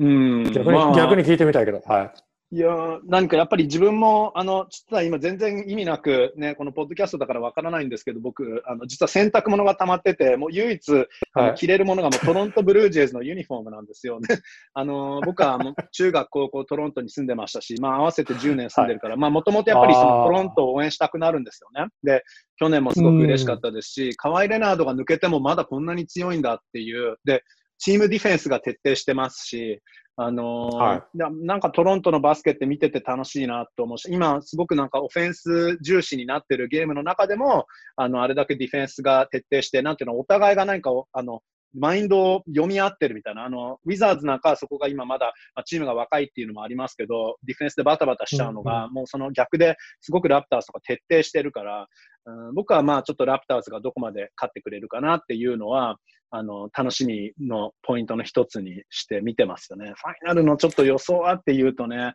[0.00, 1.80] うん逆に、まあ逆に聞いてみたいけど。
[1.86, 2.12] はい。
[2.50, 10.92] いやー何かやっぱり自分も、あの、実は今全然意味なく、ね、このポッドキャストだからわからないんですけど、僕、あの、実は洗濯物が溜まってて、もう唯一、
[11.34, 14.28] あのはい着れるものがもうトロントブルージェイズのユニフォームなんですよね。
[14.72, 21.90] あの、僕はもう中学、高校、トロントに住んでましたし、まあ合わせて10年住んでるから、まあもともとやっぱりそのトロントを応援したくなるんですよね。
[22.02, 22.22] で、
[22.56, 27.42] 去年もすごく嬉しかったですし、カワイ・レナードが抜けてもまだこんなに強いんだっていう、で、
[27.78, 29.80] チームディフェンスが徹底してますし、
[30.20, 31.16] あのーはい。
[31.16, 41.42] ななんかトロントのバスケって見てて楽しいなと思うし、今すごくなんかオフェンス重視になってるゲームの中でも、あの、あれだけディフェンスが徹底して、なんていうの、お互いが何かを、あの、
[41.74, 51.86] マインドを読み合ってるみたいな、あの、ウィザーズなんかはそこが今まだ、まあ、チームが若いっていうのもありますけど、ディフェンスでバタバタしちゃうのが、もうその逆ですごくラプターズとか徹底してるから、
[52.26, 55.96] うん、僕はまあちょっとラプターズがどこまで勝ってくれるかなっていうのは、
[56.30, 59.86] あの、楽しみのポイントの一つにして見てますよね。
[59.86, 62.12] ファイナルのちょっと予想はっていうとね、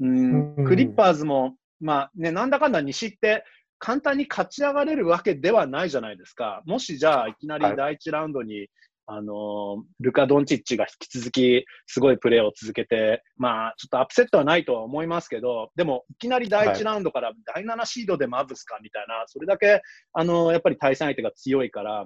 [0.00, 3.44] うん、うんクリッパーズも、まあね、なんだかんだ西って
[3.78, 6.62] 簡単に勝ち上がれるわけではないじゃないですか。
[6.66, 8.68] もしじゃあいきなりはい第一ラウンドに、
[9.06, 19.80] あの、ルカ・ドンチッチが引き続きすごいプレーを続けて、まあちょっとアップセットはないとは思いますけど、でもいきなり第一ラウンドから第7シードでマブスかみたいな、それだけ、
[20.12, 22.04] あの、やっぱり対戦相手が強いから、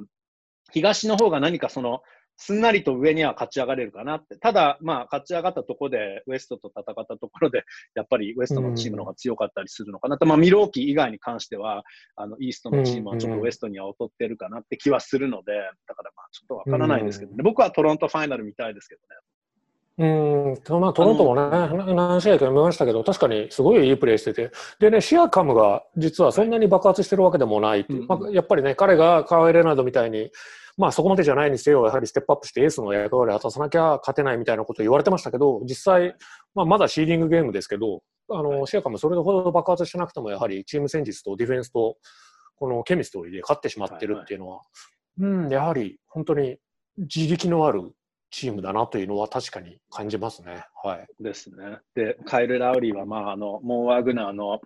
[0.72, 2.03] 東の方が何かその、
[2.43, 4.34] すんなりと上には勝ち上がれるかなって。
[4.38, 7.64] ただ、まあ、勝ち上がったところで、ウエストと戦ったところで、
[7.95, 10.24] やっぱりウエストのチームの方が強かったりするのかなと。
[10.24, 11.84] まあ、ミローキー以外に関しては、
[12.16, 15.53] あの、イーストのチームはちょっとウエストには劣ってるかなって気はするので、
[15.86, 17.43] だからまあ、ちょっとわからないですけどね。
[17.43, 19.07] 僕はトロントファイナル見たいですけどね。
[20.01, 30.30] うん、とまあ、トロントもね、な何試合か見ましたけど、確かにすごいいいプレーしてて、でね、シアカムが実はそんなに爆発してるわけでもないっていう、やっぱりね、彼がカワイ・レナードみたいに、
[30.81, 36.16] まあそこまでじゃないにせよ、やはりステップアップしてエースの役割を果たさなきゃ勝てないみたいなことを言われてましたけど、実際、
[36.55, 41.99] まあ、まだシーディングゲームですけど、あの、シアカムそれほど爆発してなくても、やはりチーム戦術とディフェンスと、
[42.57, 44.62] このケミストリーで勝ってしまってるっていうのは、
[45.18, 46.57] うん、やはり本当に
[46.97, 47.83] 自力のある
[48.31, 50.64] チームだなというのは確かに感じますね。
[50.85, 51.07] はい。
[51.22, 51.78] ですね。
[51.95, 54.61] で、カイル・ラウリーは、まあ、あの、モー・ワグナーの、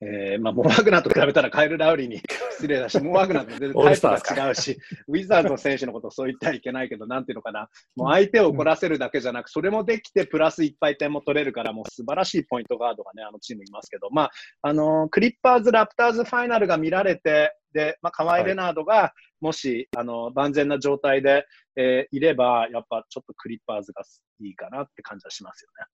[0.00, 14.30] えー、まあ、モー・ワグナーと比べたらカイル・ラウリーに 失礼だし、モー・ワグナーと全然 タイプが違うし、ウィザーズの選手のことをそう言ってはいけないけど、なんていうのかな、もう相手を怒らせるだけじゃなく、それもできて、プラスいっぱい点も取れるから、もう素晴らしいポイントガードがね、あのチームいますけど、まあ、
[14.62, 21.46] あの、クリッパーズ・ラプターズファイナルが見られて、で、まあ、河合レナードが、もし、あの、万全な状態で、
[21.80, 24.02] えー、いれば、やっぱちょっとクリッパーズが
[24.40, 25.86] いいかなって感じはしますよね。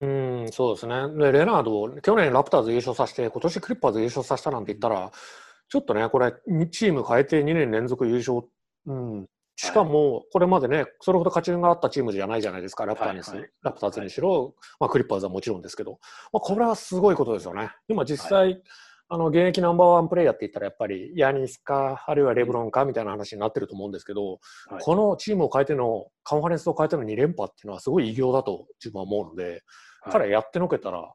[0.00, 0.06] う
[0.46, 1.08] ん、そうですね。
[1.16, 5.10] で、レナード、去年ラプターズ優勝させて、今年クリッパーズ優勝させたなんて言ったら、
[5.68, 6.32] ちょっとね、これ、
[6.70, 8.42] チーム変えて2年連続優勝、
[8.86, 9.26] うん、
[9.56, 15.98] しかも、これまでね、それほど勝ち運があったチームじゃないじゃないですか、ラプターに、はいはい、ラプターズにしろ、まあ、クリッパーズはもちろんですけど、
[16.32, 17.70] まあ、これはすごいことですよね。
[17.88, 18.62] 今実際、はい
[19.08, 29.62] あの現役ナンバーワンプレーヤーって言ったらやっぱりヤニスかあるいはレブロンかみたいな話になってると思うんですけど、はい、このチームを変えてのカンファレンスを変えての2連覇っていうのはすごい偉業だと自分は思うので、
[30.10, 31.12] 彼やってのけたら、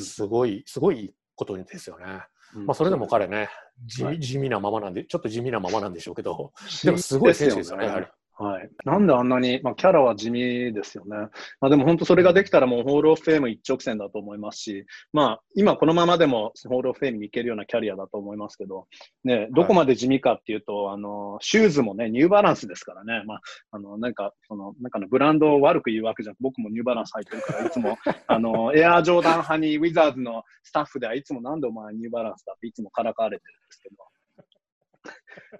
[0.00, 2.22] すごい、すごいことですよね。
[2.54, 3.48] まあ、それでも彼ね、
[3.86, 6.52] 地地味なままなんで、ちょっと地味なままなんでしょうけど、
[6.84, 8.06] でもすごい選手ですよね、やはり。
[8.38, 8.70] はい。
[8.84, 11.16] なんであんなに、まあ、キャラは地味ですよね。
[11.60, 18.86] まあ、でも本当それができたらもうホールオフフェーム一直線だと思いますし、まあ、今このままでもホールオフフェームに行けるようなキャリアだと思いますけど、
[19.24, 23.22] ね、どこまで地味かっていうと、はい、あの、シューズもね、ニューバランスですからね。
[23.26, 33.96] まあ、あの、なんか、その、なんかのブランドを悪く言うわけじゃなく僕もニューバランス入ってるから、いつも、 あの、エアージョーダン派にウィザーズのスタッフではいつもなんでお前ニューバランスだっていつもからかわれてるんですけど、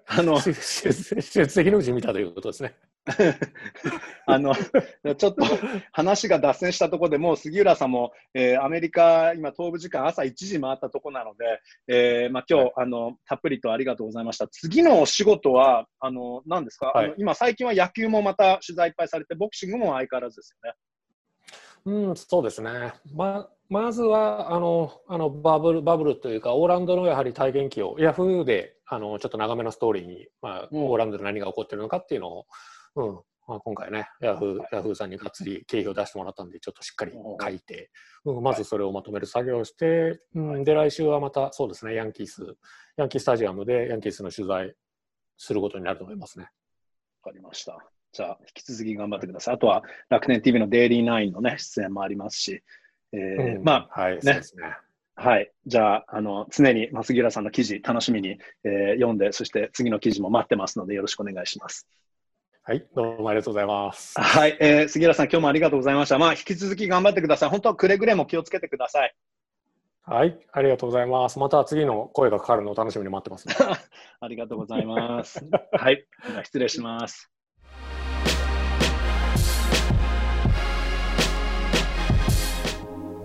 [0.07, 0.53] あの、 出
[0.91, 2.75] 席のうち見たということですね。
[4.25, 5.43] あの、ちょっと
[5.91, 14.47] 話が脱線したところでもう杉浦さんも、えー、アメリカ、今、東部時間朝1時回ったところなので、えー、まあ、今日、あの、たっぷりとありがとうございました。
[14.47, 20.75] 次のお仕事は、あの、何ですか、はい、あの今、最近は野球もまた取材いっぱいされて、ボクシングも相変わらずですよね。
[21.85, 22.93] うん、そうですね。
[23.13, 32.45] ままずはあのあのバブルバブルというか、オーランドのやはり体験記を、ヤフーであのちょっと長めのストーリーに、まあ、オーランドで何が起こっているのかっていうのを、
[32.95, 33.19] うん。
[33.47, 37.91] まあ、今回ね、ヤフー、ヤフーさんにがっつり経費を出してもらったんで、ちょっとしっかり書いて、
[38.23, 42.55] うん、まずそれをまとめる作業をして、うん、で、来週はまた、そうですね、ヤンキース、
[42.95, 44.73] ヤンキースタジアムでヤンキースの取材
[45.37, 46.45] することになると思いますね。
[47.23, 47.77] わかりました。
[48.13, 49.55] じゃあ、引き続き頑張ってください。
[49.55, 52.63] あとは、楽天 TV のデイリーナインのね、出演もありますし、
[53.11, 54.63] えー、うん、まあ、はい、ね、そうですね。
[55.15, 55.51] はい。
[55.67, 61.87] じゃあ、あの、常に松平さんの記事、楽しみに、えー、読んで、そして次の記事も待ってますので、よろしくお願いします。
[62.63, 64.19] はい、どうもありがとうございます。
[64.19, 66.17] はい、えー、杉浦さん、今日もありがとうございました。
[66.17, 67.49] まあ、引き続き頑張ってください。
[67.49, 69.15] 本当、くれぐれも気をつけてください。
[70.05, 71.39] はい、ありがとうございます。
[71.39, 73.55] また次の声がかかるのを楽しみに待ってます、ね、
[74.19, 75.45] ありがとうございます。
[75.71, 76.05] はい、
[76.43, 77.32] 失礼します。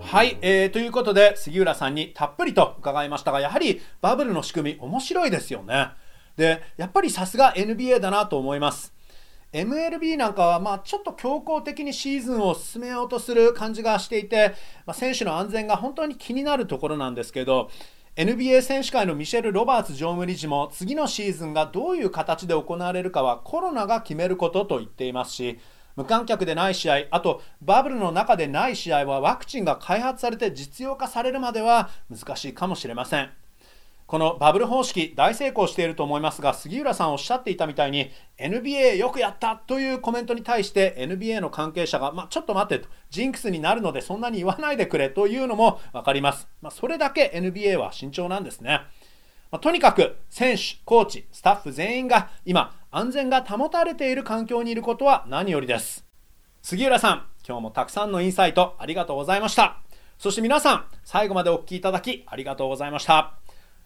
[0.09, 5.89] はい、えー、ということで杉浦さんにたっぷりと伺いましたがやはりバブルの仕組み面白いですよね。
[6.35, 8.95] でやっぱりさすが NBA だなと思います。
[9.53, 14.55] MLB なんかはまちょっと強行的にシーズンを進めようとする感じがしていて、
[14.87, 17.71] まあ、選手の安全が本当に気になるところなんですけど
[18.17, 25.59] NBA 選手会のミシェル・ロバーツ常務理事も次のシーズンがどういう形で行われるかはコロナが決めることと言っていますし
[25.99, 33.31] 無観客でない試合あとバブルの中でない試合はワクチンが開発されて実用化されるまでは難しいかもしれません。
[34.07, 48.81] このバブル方式大成功していると思いますが杉浦さんおっしゃっていたみたいに NBA よくやったというコメントに対して NBA の関係者が、まあ、ちょっと待ってとジンクスになるのでそんなに言わないでくれというのも分かります、まあ、それだけ NBA は慎重なんですね、
[49.51, 56.05] まあ、とにかく選手コーチスタッフ全員が今安全が保たれている環境にいることは何よりです
[56.63, 59.81] 杉浦さん今日もたくさんのインサイトありがとうございました
[60.19, 63.39] そして皆さん最後までお聴きいただきありがとうございました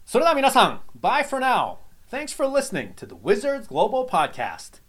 [0.04, 1.76] それでは皆さん、Bye for now!
[2.10, 4.82] Thanks for listening to the Wizards Global Podcast.